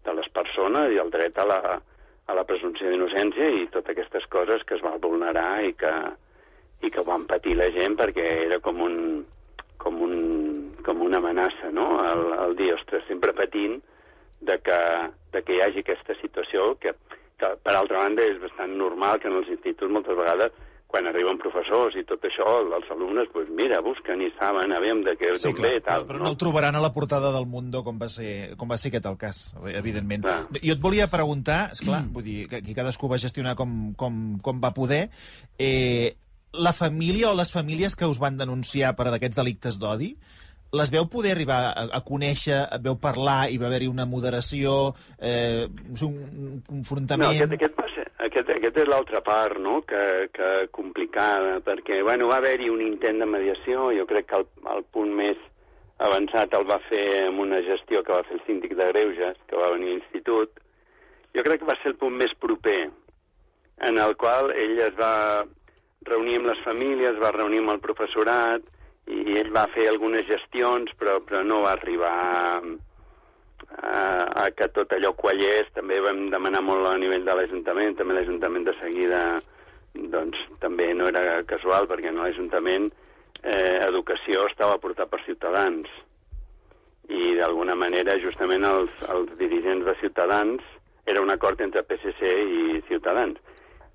de 0.06 0.14
les 0.16 0.28
persones 0.34 0.94
i 0.94 1.00
el 1.02 1.10
dret 1.12 1.38
a 1.42 1.46
la, 1.48 1.60
a 2.26 2.36
la 2.38 2.44
presumpció 2.48 2.90
d'innocència 2.90 3.50
i 3.60 3.66
totes 3.72 3.94
aquestes 3.94 4.26
coses 4.32 4.64
que 4.66 4.78
es 4.78 4.84
van 4.84 5.00
vulnerar 5.02 5.62
i 5.66 5.74
que, 5.78 5.92
i 6.86 6.92
que 6.92 7.04
van 7.06 7.26
patir 7.30 7.56
la 7.58 7.68
gent 7.74 7.98
perquè 7.98 8.26
era 8.46 8.60
com 8.64 8.80
un, 8.86 8.96
com 9.82 10.00
un, 10.02 10.16
com 10.86 11.02
una 11.06 11.20
amenaça, 11.22 11.70
no? 11.74 11.88
El, 12.04 12.24
el 12.46 12.56
dir, 12.58 12.72
ostres, 12.74 13.04
sempre 13.10 13.34
patint 13.36 13.78
de 14.46 14.58
que, 14.62 14.80
de 15.32 15.42
que 15.42 15.56
hi 15.56 15.62
hagi 15.64 15.82
aquesta 15.84 16.16
situació 16.20 16.72
que, 16.82 16.94
que, 17.40 17.52
per 17.62 17.74
altra 17.74 18.02
banda, 18.04 18.26
és 18.26 18.40
bastant 18.42 18.74
normal 18.78 19.20
que 19.22 19.30
en 19.30 19.38
els 19.40 19.50
instituts 19.54 19.92
moltes 19.92 20.18
vegades 20.18 20.54
quan 20.86 21.06
arriben 21.10 21.38
professors 21.42 21.96
i 21.98 22.04
tot 22.06 22.22
això, 22.28 22.46
els 22.76 22.90
alumnes, 22.94 23.26
doncs 23.34 23.50
mira, 23.58 23.80
busquen 23.84 24.22
i 24.22 24.28
saben, 24.38 24.72
aviam 24.72 25.02
de 25.04 25.16
què 25.18 25.32
Sí, 25.34 25.52
clar, 25.56 25.72
ve, 25.74 25.80
tal. 25.84 26.06
però 26.08 26.20
no 26.22 26.30
el 26.30 26.38
trobaran 26.40 26.78
a 26.78 26.82
la 26.84 26.92
portada 26.94 27.32
del 27.34 27.48
Mundo 27.50 27.82
com 27.84 27.98
va 27.98 28.08
ser, 28.08 28.54
com 28.56 28.70
va 28.70 28.78
ser 28.78 28.92
aquest 28.92 29.08
el 29.10 29.18
cas, 29.20 29.40
evidentment. 29.74 30.24
Jo 30.62 30.76
et 30.76 30.80
volia 30.80 31.10
preguntar, 31.12 31.72
esclar, 31.74 32.04
vull 32.14 32.24
dir, 32.24 32.38
que 32.48 32.62
aquí 32.62 32.74
cadascú 32.76 33.10
va 33.10 33.18
gestionar 33.18 33.56
com, 33.58 33.94
com, 33.98 34.38
com 34.40 34.62
va 34.62 34.72
poder, 34.76 35.08
eh, 35.58 36.14
la 36.56 36.72
família 36.72 37.30
o 37.30 37.36
les 37.36 37.50
famílies 37.52 37.96
que 37.98 38.06
us 38.08 38.22
van 38.22 38.38
denunciar 38.38 38.94
per 38.96 39.10
d'aquests 39.10 39.36
delictes 39.36 39.80
d'odi, 39.82 40.14
les 40.76 40.90
veu 40.90 41.06
poder 41.10 41.32
arribar 41.34 41.58
a, 41.72 41.84
a 41.98 42.00
conèixer, 42.04 42.62
veu 42.82 42.96
parlar, 42.98 43.50
i 43.50 43.58
va 43.58 43.68
haver-hi 43.68 43.86
una 43.90 44.06
moderació, 44.06 44.94
eh, 45.18 45.66
un, 46.02 46.16
un 46.46 46.62
confrontament... 46.66 47.28
No, 47.28 47.44
aquest, 47.44 47.54
aquest, 47.58 47.76
va 47.78 47.86
ser, 47.94 48.05
aquest, 48.46 48.58
aquest 48.62 48.78
és 48.78 48.88
l'altra 48.88 49.20
part, 49.20 49.58
no?, 49.58 49.82
que, 49.82 50.28
que 50.32 50.68
complicada, 50.70 51.60
perquè, 51.60 52.02
bueno, 52.02 52.28
va 52.28 52.38
haver-hi 52.38 52.70
un 52.70 52.80
intent 52.80 53.18
de 53.18 53.26
mediació, 53.26 53.90
jo 53.92 54.06
crec 54.06 54.28
que 54.30 54.36
el, 54.36 54.46
el 54.70 54.84
punt 54.92 55.12
més 55.14 55.36
avançat 55.98 56.54
el 56.54 56.66
va 56.68 56.78
fer 56.88 57.26
amb 57.26 57.40
una 57.40 57.60
gestió 57.62 58.02
que 58.04 58.12
va 58.12 58.22
fer 58.28 58.36
el 58.36 58.44
síndic 58.46 58.76
de 58.76 58.88
Greuges, 58.92 59.36
que 59.48 59.56
va 59.56 59.72
venir 59.72 59.90
a 59.90 59.94
l'institut. 59.96 60.60
Jo 61.34 61.42
crec 61.42 61.60
que 61.60 61.70
va 61.70 61.76
ser 61.82 61.92
el 61.94 61.98
punt 61.98 62.14
més 62.16 62.32
proper, 62.38 62.90
en 63.88 63.98
el 63.98 64.16
qual 64.16 64.52
ell 64.54 64.78
es 64.78 64.94
va 64.96 65.44
reunir 66.06 66.38
amb 66.38 66.50
les 66.52 66.62
famílies, 66.64 67.18
va 67.20 67.34
reunir 67.34 67.64
amb 67.64 67.74
el 67.74 67.82
professorat, 67.82 68.62
i 69.06 69.38
ell 69.40 69.50
va 69.54 69.66
fer 69.74 69.88
algunes 69.88 70.26
gestions, 70.28 70.92
però, 70.98 71.18
però 71.24 71.42
no 71.42 71.62
va 71.64 71.74
arribar 71.74 72.12
a, 72.12 72.60
a, 73.82 74.44
a 74.44 74.46
que 74.56 74.68
tot 74.74 74.92
allò 74.92 75.12
quallés. 75.18 75.68
També 75.74 75.98
vam 76.04 76.26
demanar 76.32 76.62
molt 76.64 76.86
a 76.90 76.96
nivell 77.00 77.26
de 77.26 77.36
l'Ajuntament, 77.36 77.96
també 77.98 78.16
l'Ajuntament 78.16 78.66
de 78.68 78.74
seguida 78.80 79.22
doncs, 80.12 80.40
també 80.60 80.90
no 80.94 81.08
era 81.08 81.42
casual, 81.48 81.88
perquè 81.88 82.10
en 82.12 82.20
l'Ajuntament 82.20 82.90
eh, 83.42 83.78
educació 83.86 84.46
estava 84.50 84.78
portat 84.82 85.10
per 85.10 85.22
Ciutadans. 85.24 85.88
I 87.08 87.36
d'alguna 87.38 87.76
manera, 87.78 88.16
justament, 88.18 88.64
els, 88.66 88.90
els 89.14 89.30
dirigents 89.38 89.86
de 89.86 89.94
Ciutadans 90.00 90.64
era 91.06 91.22
un 91.22 91.30
acord 91.30 91.60
entre 91.62 91.84
PSC 91.86 92.26
i 92.26 92.82
Ciutadans. 92.88 93.38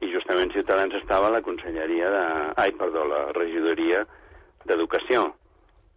I 0.01 0.09
justament 0.13 0.53
Ciutadans 0.55 0.95
estava 0.97 1.27
a 1.27 1.35
la 1.35 1.43
conselleria 1.45 2.09
de... 2.09 2.23
Ai, 2.63 2.71
perdó, 2.79 3.03
la 3.05 3.27
regidoria 3.35 4.05
d'Educació. 4.65 5.27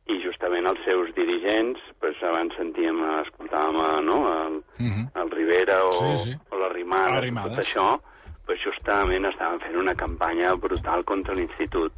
I 0.07 0.19
justament 0.21 0.67
els 0.69 0.81
seus 0.85 1.15
dirigents, 1.17 1.81
pues, 2.01 2.17
abans 2.23 2.53
sentíem, 2.59 2.99
escoltàvem 3.23 3.77
eh, 3.81 4.03
no, 4.05 4.19
el, 4.47 4.63
Mm 4.79 4.91
-hmm. 4.91 5.23
el 5.23 5.31
Rivera 5.31 5.85
o, 5.85 5.93
Sí, 5.93 6.31
sí. 6.31 6.37
o 6.51 6.57
l'Arrimada, 6.59 7.17
Arrimadas. 7.17 7.57
tot 7.57 7.65
això, 7.65 8.01
pues, 8.47 8.59
justament 8.63 9.25
estaven 9.25 9.61
fent 9.61 9.77
una 9.77 9.95
campanya 9.95 10.55
brutal 10.55 11.05
contra 11.05 11.35
l'institut. 11.35 11.93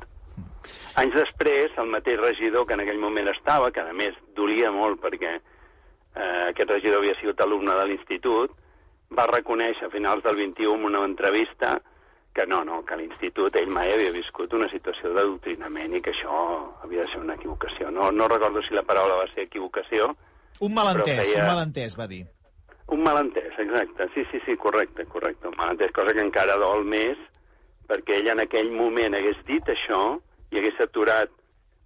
Anys 0.97 1.15
després, 1.15 1.71
el 1.79 1.87
mateix 1.87 2.19
regidor 2.21 2.67
que 2.67 2.75
en 2.75 2.81
aquell 2.81 2.99
moment 2.99 3.29
estava, 3.29 3.71
que 3.71 3.81
a 3.81 3.93
més 3.93 4.15
dolia 4.35 4.71
molt 4.71 5.01
perquè 5.01 5.41
eh, 6.17 6.49
aquest 6.51 6.71
regidor 6.71 6.99
havia 6.99 7.15
sigut 7.21 7.41
alumne 7.41 7.75
de 7.75 7.85
l'institut, 7.87 8.51
va 9.17 9.27
reconèixer 9.27 9.87
a 9.87 9.91
finals 9.91 10.23
del 10.23 10.37
21 10.37 10.75
en 10.75 10.85
una 10.97 11.05
entrevista 11.05 11.81
que 12.37 12.45
no, 12.47 12.59
no, 12.69 12.83
que 12.85 12.99
l'institut 13.01 13.55
ell 13.57 13.71
mai 13.73 13.95
havia 13.95 14.11
viscut 14.13 14.53
una 14.53 14.69
situació 14.69 15.15
d'adoctrinament 15.17 15.95
i 15.97 16.03
que 16.05 16.13
això 16.13 16.37
havia 16.85 17.01
de 17.07 17.11
ser 17.15 17.21
una 17.23 17.35
equivocació. 17.39 17.89
No, 17.91 18.11
no 18.13 18.27
recordo 18.29 18.61
si 18.67 18.75
la 18.77 18.83
paraula 18.85 19.15
va 19.23 19.29
ser 19.33 19.47
equivocació. 19.47 20.11
Un 20.61 20.75
malentès, 20.77 21.23
feia- 21.31 21.41
un 21.47 21.49
malentès, 21.55 21.97
va 21.99 22.07
dir. 22.11 22.27
Un 22.93 23.01
malentès, 23.03 23.57
exacte. 23.59 24.09
Sí, 24.15 24.25
sí, 24.31 24.39
sí, 24.45 24.57
correcte, 24.57 25.07
correcte. 25.07 25.49
Un 25.49 25.57
malentès, 25.57 25.91
cosa 25.97 26.13
que 26.13 26.21
encara 26.23 26.59
dol 26.61 26.85
més, 26.85 27.17
perquè 27.89 28.19
ell 28.21 28.29
en 28.35 28.41
aquell 28.45 28.69
moment 28.77 29.15
hagués 29.17 29.41
dit 29.49 29.65
això 29.73 30.03
i 30.53 30.59
hagués 30.61 30.79
aturat 30.85 31.31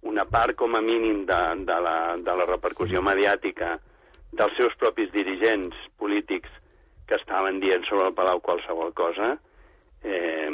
una 0.03 0.25
part 0.25 0.55
com 0.57 0.75
a 0.75 0.81
mínim 0.81 1.23
de, 1.29 1.39
de, 1.65 1.77
la, 1.87 1.95
de 2.17 2.35
la 2.41 2.45
repercussió 2.49 3.01
mediàtica 3.05 3.77
dels 4.33 4.55
seus 4.57 4.75
propis 4.81 5.11
dirigents 5.13 5.75
polítics 5.97 6.49
que 7.07 7.15
estaven 7.19 7.59
dient 7.63 7.83
sobre 7.87 8.07
el 8.09 8.13
Palau 8.17 8.39
qualsevol 8.41 8.93
cosa, 8.97 9.37
eh, 10.03 10.49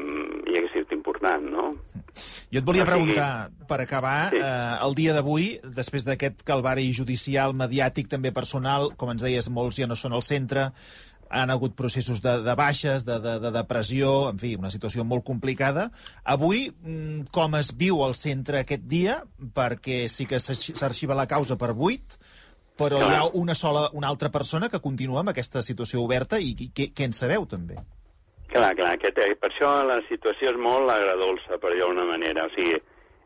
i 0.47 0.57
hagués 0.57 0.71
sigut 0.73 0.91
important, 0.95 1.43
no? 1.51 1.71
Jo 2.51 2.60
et 2.62 2.65
volia 2.65 2.83
O 2.83 2.86
sigui- 2.86 2.93
preguntar, 2.95 3.49
per 3.67 3.81
acabar, 3.81 4.29
Sí. 4.31 4.38
eh, 4.38 4.77
el 4.86 4.95
dia 4.95 5.13
d'avui, 5.13 5.60
després 5.63 6.05
d'aquest 6.05 6.41
calvari 6.43 6.91
judicial, 6.93 7.53
mediàtic, 7.53 8.07
també 8.07 8.31
personal, 8.31 8.95
com 8.95 9.10
ens 9.12 9.21
deies, 9.21 9.49
molts 9.49 9.77
ja 9.77 9.88
no 9.88 9.95
són 9.95 10.13
al 10.13 10.23
centre, 10.23 10.71
han 11.29 11.49
hagut 11.51 11.75
processos 11.75 12.21
de, 12.21 12.41
de 12.41 12.55
baixes, 12.55 13.03
de, 13.03 13.19
de, 13.19 13.39
de 13.43 13.51
depressió, 13.51 14.29
en 14.29 14.39
fi, 14.39 14.55
una 14.55 14.69
situació 14.71 15.03
molt 15.03 15.25
complicada. 15.25 15.91
Avui, 16.23 16.71
mm, 16.83 17.27
com 17.31 17.55
es 17.55 17.73
viu 17.75 18.01
al 18.05 18.15
centre 18.15 18.60
aquest 18.60 18.83
dia? 18.88 19.23
Perquè 19.38 20.07
sí 20.07 20.25
que 20.25 20.38
s'arxi- 20.39 20.75
s'arxiva 20.79 21.13
la 21.15 21.27
causa 21.27 21.57
per 21.57 21.73
vuit, 21.73 22.15
però 22.77 22.99
Clar. 23.01 23.12
hi 23.12 23.15
ha 23.17 23.25
una 23.33 23.55
sola, 23.55 23.89
una 23.91 24.07
altra 24.07 24.31
persona 24.31 24.69
que 24.69 24.79
continua 24.79 25.19
amb 25.19 25.29
aquesta 25.29 25.62
situació 25.62 26.01
oberta 26.01 26.39
i, 26.39 26.55
i 26.57 26.71
què, 26.73 26.93
què 26.93 27.03
en 27.03 27.12
sabeu, 27.13 27.45
també? 27.45 27.75
Clar, 28.47 28.73
clar, 28.79 28.93
aquest, 28.95 29.17
per 29.41 29.49
això 29.51 29.71
la 29.83 29.97
situació 30.07 30.53
és 30.53 30.60
molt 30.62 30.89
agradolça, 30.91 31.57
per 31.60 31.73
dir-ho 31.73 31.89
d'una 31.91 32.05
manera. 32.07 32.45
O 32.47 32.53
sigui, 32.55 32.77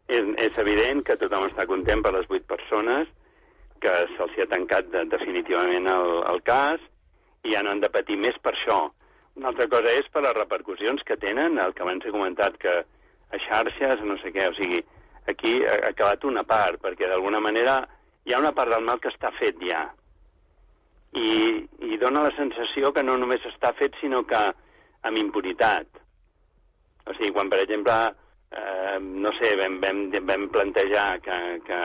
és, 0.09 0.31
és 0.47 0.61
evident 0.63 1.03
que 1.05 1.17
tothom 1.21 1.45
està 1.47 1.67
content 1.69 2.01
per 2.01 2.13
les 2.15 2.25
vuit 2.31 2.45
persones, 2.49 3.09
que 3.81 3.93
se'ls 4.15 4.39
ha 4.41 4.49
tancat 4.49 4.89
de, 4.93 5.05
definitivament 5.13 5.89
el, 5.89 6.15
el 6.31 6.41
cas, 6.47 6.81
i 7.45 7.53
ja 7.53 7.61
no 7.65 7.73
han 7.73 7.83
de 7.83 7.89
patir 7.93 8.17
més 8.21 8.37
per 8.41 8.55
això. 8.55 8.81
Una 9.37 9.51
altra 9.53 9.67
cosa 9.71 9.93
és 9.97 10.09
per 10.13 10.25
les 10.25 10.35
repercussions 10.37 11.05
que 11.07 11.17
tenen, 11.21 11.57
el 11.61 11.73
que 11.73 11.85
abans 11.85 12.05
he 12.05 12.13
comentat, 12.13 12.57
que 12.61 12.73
a 12.81 13.39
xarxes, 13.45 14.03
no 14.05 14.17
sé 14.21 14.33
què, 14.35 14.49
o 14.49 14.57
sigui, 14.57 14.81
aquí 15.31 15.61
ha 15.63 15.77
acabat 15.89 16.25
una 16.27 16.43
part, 16.43 16.81
perquè 16.83 17.07
d'alguna 17.07 17.39
manera 17.39 17.79
hi 18.25 18.33
ha 18.33 18.41
una 18.41 18.51
part 18.57 18.73
del 18.73 18.85
mal 18.85 18.99
que 19.01 19.09
està 19.13 19.31
fet 19.37 19.61
ja. 19.65 19.85
I, 21.17 21.29
I 21.87 21.97
dona 22.01 22.25
la 22.27 22.35
sensació 22.35 22.91
que 22.95 23.03
no 23.03 23.17
només 23.19 23.45
està 23.49 23.73
fet, 23.79 23.95
sinó 24.01 24.21
que 24.27 24.41
amb 25.07 25.21
impunitat. 25.21 25.87
O 27.05 27.15
sigui, 27.17 27.31
quan, 27.35 27.49
per 27.49 27.61
exemple, 27.63 27.95
eh, 28.51 28.97
no 29.01 29.31
sé, 29.39 29.55
vam, 29.59 29.79
vam, 29.81 30.03
vam 30.27 30.47
plantejar 30.53 31.07
que, 31.25 31.37
que, 31.67 31.79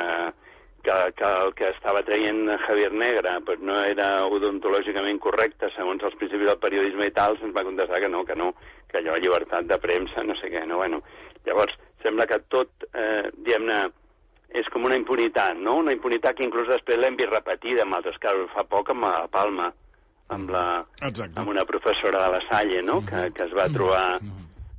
que, 0.86 0.96
que 1.18 1.30
el 1.42 1.54
que 1.58 1.70
estava 1.70 2.02
traient 2.06 2.44
Javier 2.66 2.92
Negra 2.92 3.38
pues, 3.46 3.60
no 3.60 3.78
era 3.82 4.10
odontològicament 4.30 5.18
correcte 5.22 5.70
segons 5.74 6.04
els 6.06 6.16
principis 6.20 6.50
del 6.50 6.60
periodisme 6.62 7.08
i 7.08 7.14
tal, 7.16 7.38
se'ns 7.40 7.56
va 7.56 7.64
contestar 7.66 8.02
que 8.04 8.10
no, 8.12 8.24
que 8.28 8.36
no, 8.38 8.52
que 8.90 9.00
allò 9.00 9.16
llibertat 9.18 9.70
de 9.70 9.80
premsa, 9.82 10.22
no 10.26 10.36
sé 10.40 10.52
què, 10.52 10.66
no, 10.68 10.82
bueno. 10.82 11.02
Llavors, 11.46 11.74
sembla 12.02 12.26
que 12.26 12.42
tot, 12.52 12.86
eh, 12.92 13.30
diguem-ne, 13.34 13.80
és 14.56 14.68
com 14.72 14.86
una 14.86 14.98
impunitat, 14.98 15.58
no? 15.58 15.76
Una 15.82 15.94
impunitat 15.94 16.36
que 16.38 16.46
inclús 16.46 16.68
després 16.70 16.98
l'hem 17.00 17.18
vist 17.18 17.32
repetida 17.32 17.82
amb 17.82 17.98
altres 17.98 18.16
casos. 18.22 18.48
Fa 18.54 18.64
poc 18.70 18.92
amb 18.94 19.04
la 19.04 19.26
Palma, 19.32 19.72
amb, 20.34 20.50
la, 20.50 20.66
Exacte. 21.00 21.38
amb 21.40 21.52
una 21.52 21.64
professora 21.64 22.24
de 22.24 22.32
la 22.36 22.42
Salle, 22.48 22.82
no?, 22.82 23.00
que, 23.06 23.28
que 23.36 23.46
es 23.46 23.54
va 23.56 23.68
trobar 23.72 24.18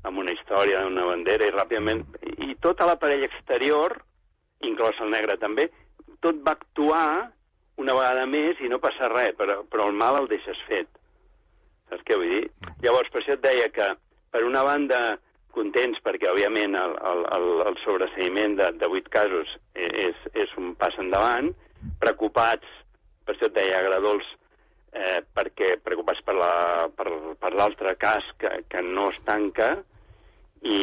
amb 0.08 0.22
una 0.24 0.34
història, 0.36 0.86
una 0.88 1.06
bandera, 1.08 1.48
i 1.48 1.56
ràpidament... 1.56 2.04
I 2.48 2.56
tota 2.64 2.88
l'aparell 2.88 3.26
exterior, 3.28 3.98
inclòs 4.68 5.00
el 5.04 5.12
negre 5.14 5.38
també, 5.42 5.68
tot 6.24 6.40
va 6.46 6.56
actuar 6.58 7.30
una 7.78 7.94
vegada 7.94 8.26
més 8.30 8.60
i 8.64 8.72
no 8.72 8.82
passa 8.82 9.10
res, 9.12 9.36
però, 9.38 9.62
però 9.70 9.88
el 9.90 9.98
mal 9.98 10.22
el 10.22 10.30
deixes 10.32 10.60
fet. 10.70 10.90
Saps 11.92 12.04
què 12.08 12.18
vull 12.20 12.34
dir? 12.34 12.44
Llavors, 12.84 13.12
per 13.14 13.22
això 13.22 13.38
et 13.38 13.44
deia 13.44 13.70
que, 13.74 13.92
per 14.34 14.44
una 14.48 14.64
banda, 14.66 15.02
contents 15.58 16.02
perquè, 16.06 16.30
òbviament, 16.32 16.76
el, 16.78 16.96
el, 17.12 17.24
el, 17.38 17.48
el 17.70 17.78
sobreseïment 17.84 18.58
de, 18.60 18.72
de 18.82 18.90
8 19.00 19.14
casos 19.14 19.54
és, 19.74 20.26
és 20.38 20.58
un 20.60 20.74
pas 20.80 20.98
endavant, 21.02 21.54
preocupats, 22.02 22.68
per 23.26 23.36
això 23.36 23.50
et 23.50 23.56
deia 23.58 23.86
Gradols, 23.86 24.28
eh, 24.98 25.22
perquè 25.36 25.76
preocupats 25.84 26.22
per 26.26 26.36
la- 26.36 26.90
per 26.98 27.08
per 27.40 27.54
l'altre 27.54 27.96
cas 28.02 28.26
que, 28.42 28.50
que 28.70 28.82
no 28.82 29.10
es 29.14 29.20
tanca 29.26 29.76
i, 30.66 30.80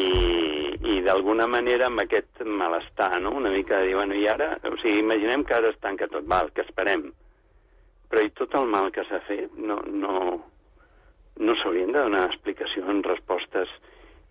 i 0.94 1.00
d'alguna 1.02 1.46
manera 1.50 1.88
amb 1.90 2.00
aquest 2.04 2.42
malestar, 2.46 3.20
no? 3.20 3.32
una 3.40 3.50
mica 3.50 3.78
de 3.80 3.88
dir, 3.88 3.96
bueno, 3.98 4.14
i 4.14 4.26
ara, 4.30 4.52
o 4.70 4.76
sigui, 4.78 5.00
imaginem 5.02 5.42
que 5.44 5.54
ara 5.56 5.72
es 5.74 5.78
tanca 5.82 6.06
tot, 6.08 6.24
val, 6.30 6.52
que 6.54 6.62
esperem, 6.62 7.08
però 8.08 8.22
i 8.22 8.30
tot 8.38 8.54
el 8.54 8.68
mal 8.70 8.92
que 8.94 9.02
s'ha 9.08 9.18
fet? 9.26 9.50
No, 9.58 9.80
no, 9.90 10.38
no 11.42 11.56
s'haurien 11.58 11.90
de 11.92 11.98
donar 12.06 12.26
explicacions, 12.30 13.06
respostes, 13.10 13.68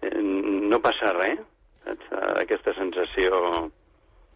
eh, 0.02 0.16
no 0.24 0.80
passa 0.80 1.12
res, 1.20 1.44
saps? 1.84 2.08
aquesta 2.40 2.72
sensació 2.80 3.70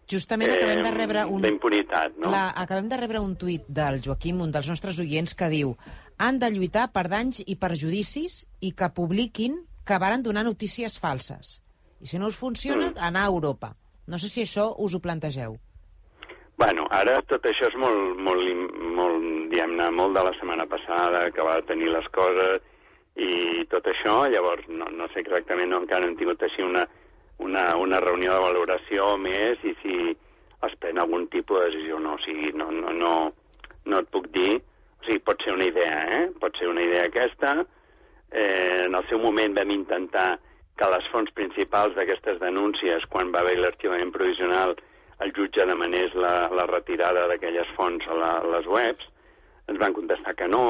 Justament 0.08 0.54
acabem 0.54 0.80
de 0.82 0.90
rebre 0.94 1.24
un... 1.28 1.42
d'impunitat, 1.44 2.14
no? 2.16 2.30
Clar, 2.30 2.46
acabem 2.56 2.88
de 2.88 2.96
rebre 2.96 3.20
un 3.20 3.34
tuit 3.36 3.66
del 3.68 4.00
Joaquim, 4.04 4.40
un 4.40 4.52
dels 4.54 4.68
nostres 4.72 4.98
oients, 5.04 5.34
que 5.36 5.50
diu 5.52 5.74
han 6.18 6.38
de 6.40 6.48
lluitar 6.50 6.88
per 6.94 7.06
danys 7.12 7.42
i 7.44 7.58
perjudicis 7.60 8.46
i 8.64 8.72
que 8.72 8.88
publiquin 8.96 9.60
que 9.84 9.98
varen 10.00 10.24
donar 10.24 10.44
notícies 10.48 10.98
falses. 10.98 11.58
I 12.00 12.06
si 12.06 12.18
no 12.18 12.26
us 12.32 12.36
funciona, 12.36 12.90
Mm. 12.90 12.98
anar 12.98 13.24
a 13.24 13.32
Europa. 13.34 13.74
No 14.06 14.18
sé 14.18 14.28
si 14.28 14.42
això 14.42 14.74
us 14.78 14.94
ho 14.94 15.00
plantegeu. 15.00 15.58
Bueno, 16.56 16.86
ara 16.90 17.20
tot 17.22 17.44
això 17.44 17.68
és 17.68 17.76
molt, 17.76 18.18
molt, 18.18 18.42
molt 18.96 19.50
diguem-ne, 19.52 19.90
molt 19.90 20.16
de 20.16 20.24
la 20.24 20.32
setmana 20.40 20.66
passada, 20.66 21.30
que 21.30 21.42
va 21.42 21.60
tenir 21.62 21.90
les 21.92 22.08
coses 22.08 22.60
i 23.14 23.64
tot 23.70 23.84
això, 23.84 24.26
llavors 24.30 24.64
no, 24.68 24.88
no 24.90 25.06
sé 25.12 25.20
exactament, 25.20 25.70
no, 25.70 25.82
encara 25.82 26.02
no 26.02 26.08
hem 26.12 26.16
tingut 26.16 26.42
així 26.42 26.62
una, 26.62 26.86
una, 27.38 27.76
una 27.76 28.00
reunió 28.00 28.34
de 28.34 28.44
valoració 28.46 29.12
més 29.20 29.62
i 29.64 29.74
si 29.82 29.98
es 30.66 30.74
pren 30.82 30.98
algun 30.98 31.28
tipus 31.30 31.60
de 31.60 31.70
decisió 31.70 31.96
o 31.96 32.02
no. 32.02 32.16
O 32.18 32.22
sigui, 32.24 32.52
no, 32.58 32.70
no, 32.74 32.94
no, 32.94 33.14
no 33.86 34.02
et 34.02 34.10
puc 34.14 34.30
dir... 34.34 34.58
O 34.98 35.06
sigui, 35.06 35.22
pot 35.22 35.42
ser 35.44 35.54
una 35.54 35.68
idea, 35.68 35.98
eh? 36.16 36.22
Pot 36.42 36.56
ser 36.58 36.68
una 36.68 36.82
idea 36.82 37.04
aquesta. 37.06 37.54
Eh, 38.32 38.84
en 38.88 38.96
el 38.98 39.06
seu 39.08 39.20
moment 39.22 39.54
vam 39.54 39.70
intentar 39.70 40.32
que 40.78 40.88
les 40.90 41.06
fonts 41.12 41.30
principals 41.34 41.94
d'aquestes 41.94 42.40
denúncies, 42.42 43.06
quan 43.12 43.30
va 43.34 43.44
haver 43.44 43.56
l'arxivament 43.58 44.10
provisional, 44.14 44.74
el 45.22 45.32
jutge 45.34 45.64
demanés 45.66 46.14
la, 46.14 46.48
la 46.54 46.66
retirada 46.70 47.26
d'aquelles 47.30 47.70
fonts 47.78 48.06
a, 48.06 48.18
la, 48.18 48.32
a 48.42 48.52
les 48.56 48.66
webs. 48.70 49.06
Ens 49.70 49.80
van 49.80 49.94
contestar 49.94 50.34
que 50.38 50.46
no. 50.50 50.64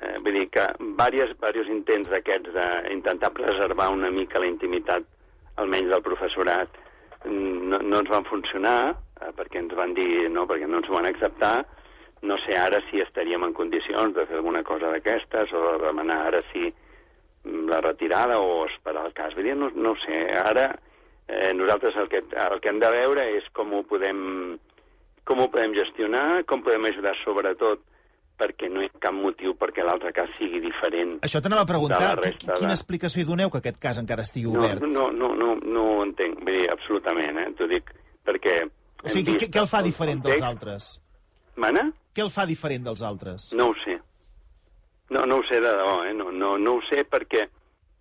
Eh, 0.00 0.16
vull 0.24 0.36
dir 0.36 0.48
que 0.52 0.66
diversos, 0.80 1.70
intents 1.72 2.10
d'aquests 2.12 2.52
d'intentar 2.56 3.32
preservar 3.36 3.90
una 3.92 4.10
mica 4.12 4.40
la 4.40 4.48
intimitat, 4.50 5.04
almenys 5.60 5.90
del 5.92 6.02
professorat, 6.04 6.80
no, 7.24 7.78
no 7.78 8.00
ens 8.00 8.10
van 8.10 8.26
funcionar, 8.28 8.94
eh, 9.20 9.30
perquè 9.36 9.60
ens 9.62 9.74
van 9.78 9.94
dir 9.94 10.28
no, 10.32 10.46
perquè 10.50 10.68
no 10.68 10.80
ens 10.82 10.90
van 10.92 11.08
acceptar. 11.08 11.56
No 12.22 12.36
sé 12.44 12.54
ara 12.54 12.78
si 12.88 13.02
estaríem 13.02 13.42
en 13.48 13.54
condicions 13.54 14.14
de 14.14 14.26
fer 14.28 14.38
alguna 14.38 14.62
cosa 14.62 14.92
d'aquestes 14.92 15.52
o 15.58 15.62
de 15.66 15.86
demanar 15.86 16.20
ara 16.28 16.42
si 16.52 16.68
mm, 16.68 17.66
la 17.70 17.80
retirada 17.82 18.38
o 18.38 18.64
esperar 18.66 19.06
el 19.08 19.14
cas. 19.16 19.34
Vull 19.34 19.50
dir, 19.50 19.56
no, 19.58 19.70
no 19.74 19.94
sé. 20.04 20.24
Ara 20.38 20.68
eh, 21.28 21.52
nosaltres 21.54 21.96
el 21.96 22.08
que, 22.08 22.22
el 22.22 22.60
que 22.60 22.70
hem 22.70 22.82
de 22.82 22.92
veure 22.94 23.26
és 23.38 23.48
com 23.56 23.74
ho 23.74 23.82
podem, 23.88 24.20
com 25.26 25.42
ho 25.42 25.48
podem 25.50 25.74
gestionar, 25.78 26.44
com 26.46 26.62
podem 26.62 26.90
ajudar 26.92 27.16
sobretot 27.24 27.82
perquè 28.38 28.68
no 28.72 28.82
hi 28.82 28.88
ha 28.90 28.98
cap 29.02 29.14
motiu 29.14 29.54
perquè 29.58 29.84
l'altre 29.84 30.12
cas 30.12 30.30
sigui 30.38 30.60
diferent. 30.64 31.18
Això 31.26 31.40
t'anava 31.42 31.62
a 31.62 31.64
de 31.64 31.72
preguntar. 31.72 32.16
Qui- 32.20 32.30
resta 32.30 32.54
Quina 32.58 32.72
de- 32.72 32.78
explicació 32.78 33.22
hi 33.22 33.26
doneu 33.28 33.50
que 33.50 33.58
aquest 33.58 33.78
cas 33.78 33.98
encara 33.98 34.22
estigui 34.22 34.50
no, 34.50 34.58
obert? 34.60 34.82
no, 34.82 35.10
no, 35.12 35.34
no, 35.34 35.54
no 35.62 35.84
ho 35.98 36.02
entenc, 36.04 36.38
vull 36.42 36.54
dir, 36.58 36.68
absolutament, 36.72 37.38
eh? 37.38 37.48
T'ho 37.58 37.68
dic 37.70 37.90
perquè... 38.24 38.56
O 39.04 39.08
sigui, 39.10 39.34
què, 39.38 39.48
què 39.50 39.60
el 39.60 39.66
fa 39.66 39.82
diferent 39.82 40.22
dels 40.22 40.42
altres? 40.42 41.00
Mana? 41.56 41.88
Què 42.14 42.22
el 42.22 42.30
fa 42.30 42.46
diferent 42.46 42.84
dels 42.86 43.02
altres? 43.02 43.50
No 43.58 43.70
ho 43.70 43.74
sé. 43.84 43.98
No, 45.10 45.24
no 45.26 45.38
ho 45.40 45.42
sé 45.48 45.58
de 45.60 45.68
debò, 45.68 46.04
eh? 46.08 46.14
No, 46.14 46.30
no, 46.32 46.56
no 46.58 46.76
ho 46.78 46.82
sé 46.88 47.02
perquè 47.04 47.46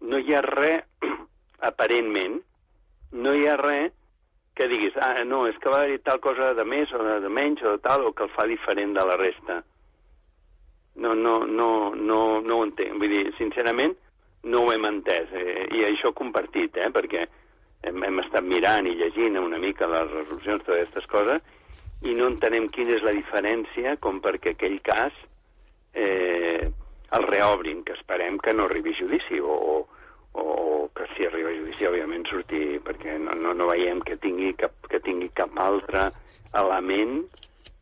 no 0.01 0.17
hi 0.21 0.33
ha 0.33 0.41
res, 0.45 0.85
aparentment, 1.59 2.39
no 3.11 3.33
hi 3.35 3.47
ha 3.47 3.57
res 3.59 3.91
que 4.55 4.67
diguis, 4.67 4.93
ah, 5.01 5.23
no, 5.25 5.45
és 5.47 5.55
que 5.63 5.69
va 5.71 5.81
haver 5.85 5.99
tal 6.03 6.19
cosa 6.23 6.53
de 6.53 6.63
més 6.67 6.91
o 6.93 6.99
de, 7.03 7.19
de 7.23 7.29
menys 7.31 7.61
o 7.63 7.75
de 7.77 7.81
tal, 7.83 8.03
o 8.07 8.13
que 8.13 8.23
el 8.27 8.33
fa 8.35 8.45
diferent 8.49 8.93
de 8.97 9.05
la 9.07 9.15
resta. 9.19 9.61
No, 10.95 11.13
no, 11.15 11.45
no, 11.45 11.95
no, 11.95 12.41
no 12.41 12.57
ho 12.57 12.65
entenc. 12.67 12.97
Vull 12.99 13.13
dir, 13.15 13.27
sincerament, 13.37 13.95
no 14.43 14.65
ho 14.65 14.73
hem 14.73 14.85
entès. 14.89 15.31
Eh, 15.31 15.67
I 15.77 15.85
això 15.87 16.11
compartit, 16.17 16.77
eh? 16.77 16.89
Perquè 16.93 17.23
hem, 17.87 18.03
hem 18.03 18.21
estat 18.25 18.45
mirant 18.45 18.87
i 18.89 18.97
llegint 18.99 19.39
una 19.39 19.59
mica 19.61 19.89
les 19.89 20.09
resolucions, 20.11 20.65
totes 20.65 20.81
aquestes 20.81 21.09
coses, 21.11 21.41
i 22.01 22.15
no 22.17 22.27
entenem 22.31 22.67
quina 22.73 22.95
és 22.97 23.05
la 23.05 23.13
diferència 23.13 23.95
com 24.01 24.19
perquè 24.21 24.55
aquell 24.55 24.79
cas 24.83 25.13
eh, 25.93 26.69
el 27.11 27.27
reobrin, 27.27 27.83
que 27.83 27.93
esperem 27.93 28.39
que 28.39 28.53
no 28.53 28.65
arribi 28.65 28.93
a 28.95 28.99
judici, 29.01 29.39
o, 29.39 29.51
o, 29.53 29.75
o 30.41 30.89
que 30.95 31.07
si 31.15 31.27
arriba 31.27 31.51
a 31.51 31.57
judici, 31.57 31.85
òbviament, 31.87 32.25
surti, 32.29 32.79
perquè 32.83 33.17
no, 33.19 33.35
no, 33.37 33.53
no 33.57 33.69
veiem 33.69 34.01
que 34.07 34.17
tingui 34.21 34.55
cap, 34.59 34.73
que 34.89 35.01
tingui 35.03 35.29
cap 35.35 35.53
altre 35.59 36.09
element 36.57 37.19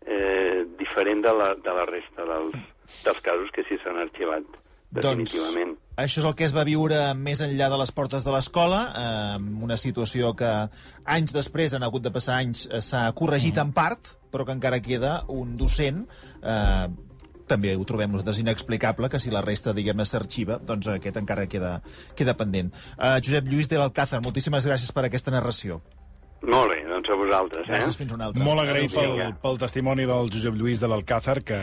eh, 0.06 0.65
diferent 0.80 1.24
de 1.26 1.34
la, 1.34 1.54
de 1.56 1.78
la 1.78 1.86
resta 1.89 2.26
dels, 2.28 2.58
dels 3.06 3.21
casos 3.25 3.52
que 3.56 3.65
sí 3.67 3.80
s'han 3.84 3.99
arxivat 4.02 4.45
Doncs 4.89 5.06
definitivament. 5.06 5.75
això 6.02 6.21
és 6.23 6.25
el 6.25 6.34
que 6.36 6.47
es 6.47 6.56
va 6.56 6.63
viure 6.65 6.97
més 7.13 7.41
enllà 7.45 7.67
de 7.69 7.78
les 7.78 7.91
portes 7.91 8.25
de 8.25 8.32
l'escola, 8.34 8.80
eh, 8.97 9.43
una 9.62 9.78
situació 9.78 10.34
que 10.36 10.54
anys 11.06 11.36
després, 11.36 11.73
han 11.73 11.84
hagut 11.84 12.02
de 12.02 12.12
passar 12.12 12.39
anys, 12.39 12.67
eh, 12.71 12.82
s'ha 12.82 13.12
corregit 13.13 13.58
en 13.62 13.71
part, 13.71 14.15
però 14.32 14.45
que 14.45 14.58
encara 14.58 14.82
queda 14.82 15.25
un 15.28 15.58
docent 15.58 16.08
eh, 16.41 16.88
també 17.49 17.75
ho 17.75 17.86
trobem 17.88 18.13
nosaltres 18.13 18.39
inexplicable, 18.43 19.10
que 19.10 19.19
si 19.21 19.34
la 19.34 19.41
resta, 19.45 19.73
diguem-ne, 19.73 20.06
s'arxiva, 20.06 20.60
doncs 20.62 20.89
aquest 20.93 21.17
encara 21.21 21.47
queda, 21.49 21.80
queda 22.15 22.38
pendent. 22.38 22.69
Uh, 22.93 23.17
Josep 23.25 23.49
Lluís 23.49 23.71
de 23.71 23.80
l'Alcàzar, 23.82 24.21
moltíssimes 24.25 24.67
gràcies 24.69 24.93
per 24.93 25.08
aquesta 25.08 25.34
narració. 25.34 25.82
Molt 26.45 26.71
bé, 26.71 26.84
doncs 26.88 27.10
a 27.12 27.17
vosaltres. 27.19 27.65
Gràcies, 27.67 27.95
eh? 27.97 27.99
fins 27.99 28.13
una 28.15 28.30
altra. 28.30 28.43
Molt 28.45 28.63
agraït 28.63 28.93
pel, 28.95 29.17
pel 29.41 29.60
testimoni 29.60 30.06
del 30.08 30.30
Josep 30.32 30.56
Lluís 30.56 30.80
de 30.80 30.88
l'Alcàzar, 30.88 31.39
que, 31.43 31.60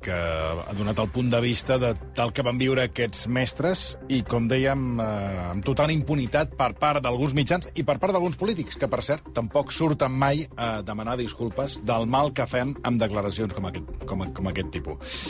que 0.00 0.14
ha 0.16 0.72
donat 0.78 0.98
el 1.02 1.08
punt 1.12 1.28
de 1.32 1.40
vista 1.44 1.76
de 1.78 1.90
tal 2.16 2.32
que 2.32 2.42
van 2.46 2.56
viure 2.60 2.86
aquests 2.88 3.26
mestres 3.28 3.82
i, 4.08 4.22
com 4.24 4.46
dèiem, 4.48 4.84
eh, 5.00 5.42
amb 5.50 5.64
total 5.66 5.92
impunitat 5.92 6.54
per 6.56 6.70
part 6.80 7.02
d'alguns 7.04 7.34
mitjans 7.36 7.68
i 7.74 7.84
per 7.84 7.98
part 8.00 8.16
d'alguns 8.16 8.38
polítics, 8.40 8.78
que, 8.80 8.88
per 8.88 9.02
cert, 9.04 9.28
tampoc 9.36 9.70
surten 9.76 10.12
mai 10.16 10.46
a 10.56 10.80
demanar 10.82 11.18
disculpes 11.20 11.80
del 11.84 12.08
mal 12.08 12.32
que 12.32 12.46
fem 12.48 12.72
amb 12.82 13.00
declaracions 13.02 13.52
com 13.54 13.68
aquest, 13.68 13.92
com, 14.08 14.24
com 14.32 14.48
aquest 14.48 14.72
tipus. 14.72 15.20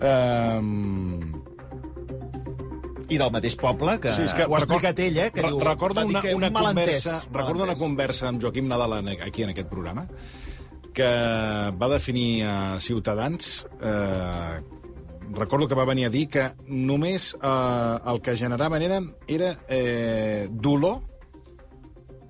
Um, 0.00 1.20
I 3.08 3.16
del 3.16 3.30
mateix 3.32 3.54
poble, 3.56 3.94
que, 4.02 4.12
Sí, 4.12 4.26
que 4.36 4.44
ho 4.44 4.54
ha 4.56 4.58
explicat 4.60 4.98
ell, 5.00 5.16
eh, 5.16 5.30
que 5.32 5.40
re- 5.44 5.48
diu, 5.52 5.60
recordo 5.64 6.02
una, 6.04 6.20
que 6.20 6.34
una 6.36 6.48
un 6.52 6.58
conversa, 6.60 7.14
recordo 7.32 7.64
una 7.64 7.74
conversa 7.76 8.28
amb 8.28 8.42
Joaquim 8.42 8.68
Nadal 8.68 8.98
aquí 9.24 9.44
en 9.46 9.54
aquest 9.54 9.68
programa 9.70 10.04
que 10.98 11.08
va 11.78 11.88
definir 11.92 12.42
a 12.50 12.80
Ciutadans 12.82 13.66
eh, 13.78 14.58
recordo 15.30 15.68
que 15.68 15.76
va 15.78 15.84
venir 15.84 16.08
a 16.08 16.10
dir 16.10 16.26
que 16.28 16.48
només 16.66 17.34
eh, 17.38 17.98
el 18.12 18.20
que 18.24 18.36
generaven 18.36 18.82
era, 18.82 18.98
era 19.26 19.52
eh, 19.68 20.48
dolor 20.50 21.00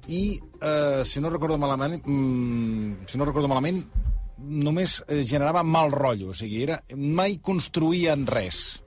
i, 0.09 0.41
eh, 0.61 1.03
si 1.05 1.21
no 1.21 1.31
recordo 1.31 1.59
malament, 1.59 2.03
mm, 2.05 3.07
si 3.07 3.19
no 3.19 3.27
recordo 3.29 3.49
malament, 3.49 3.83
només 4.39 5.03
eh, 5.07 5.23
generava 5.23 5.63
mal 5.63 5.93
rotllo, 5.93 6.31
o 6.33 6.37
sigui, 6.37 6.63
era, 6.65 6.81
mai 6.97 7.39
construïen 7.45 8.25
res. 8.27 8.83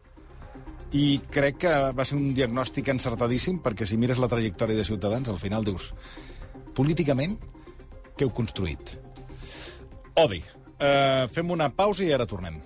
I 0.97 1.21
crec 1.31 1.61
que 1.63 1.75
va 1.95 2.05
ser 2.05 2.17
un 2.17 2.33
diagnòstic 2.35 2.89
encertadíssim, 2.91 3.61
perquè 3.63 3.85
si 3.87 4.01
mires 4.01 4.19
la 4.19 4.29
trajectòria 4.31 4.75
de 4.75 4.87
Ciutadans, 4.87 5.29
al 5.29 5.39
final 5.39 5.63
dius, 5.63 5.91
políticament, 6.75 7.37
què 8.17 8.25
heu 8.25 8.33
construït? 8.35 8.97
Odi. 10.19 10.41
Uh, 10.81 11.27
fem 11.31 11.51
una 11.53 11.69
pausa 11.69 12.03
i 12.03 12.11
ara 12.13 12.25
tornem. 12.27 12.57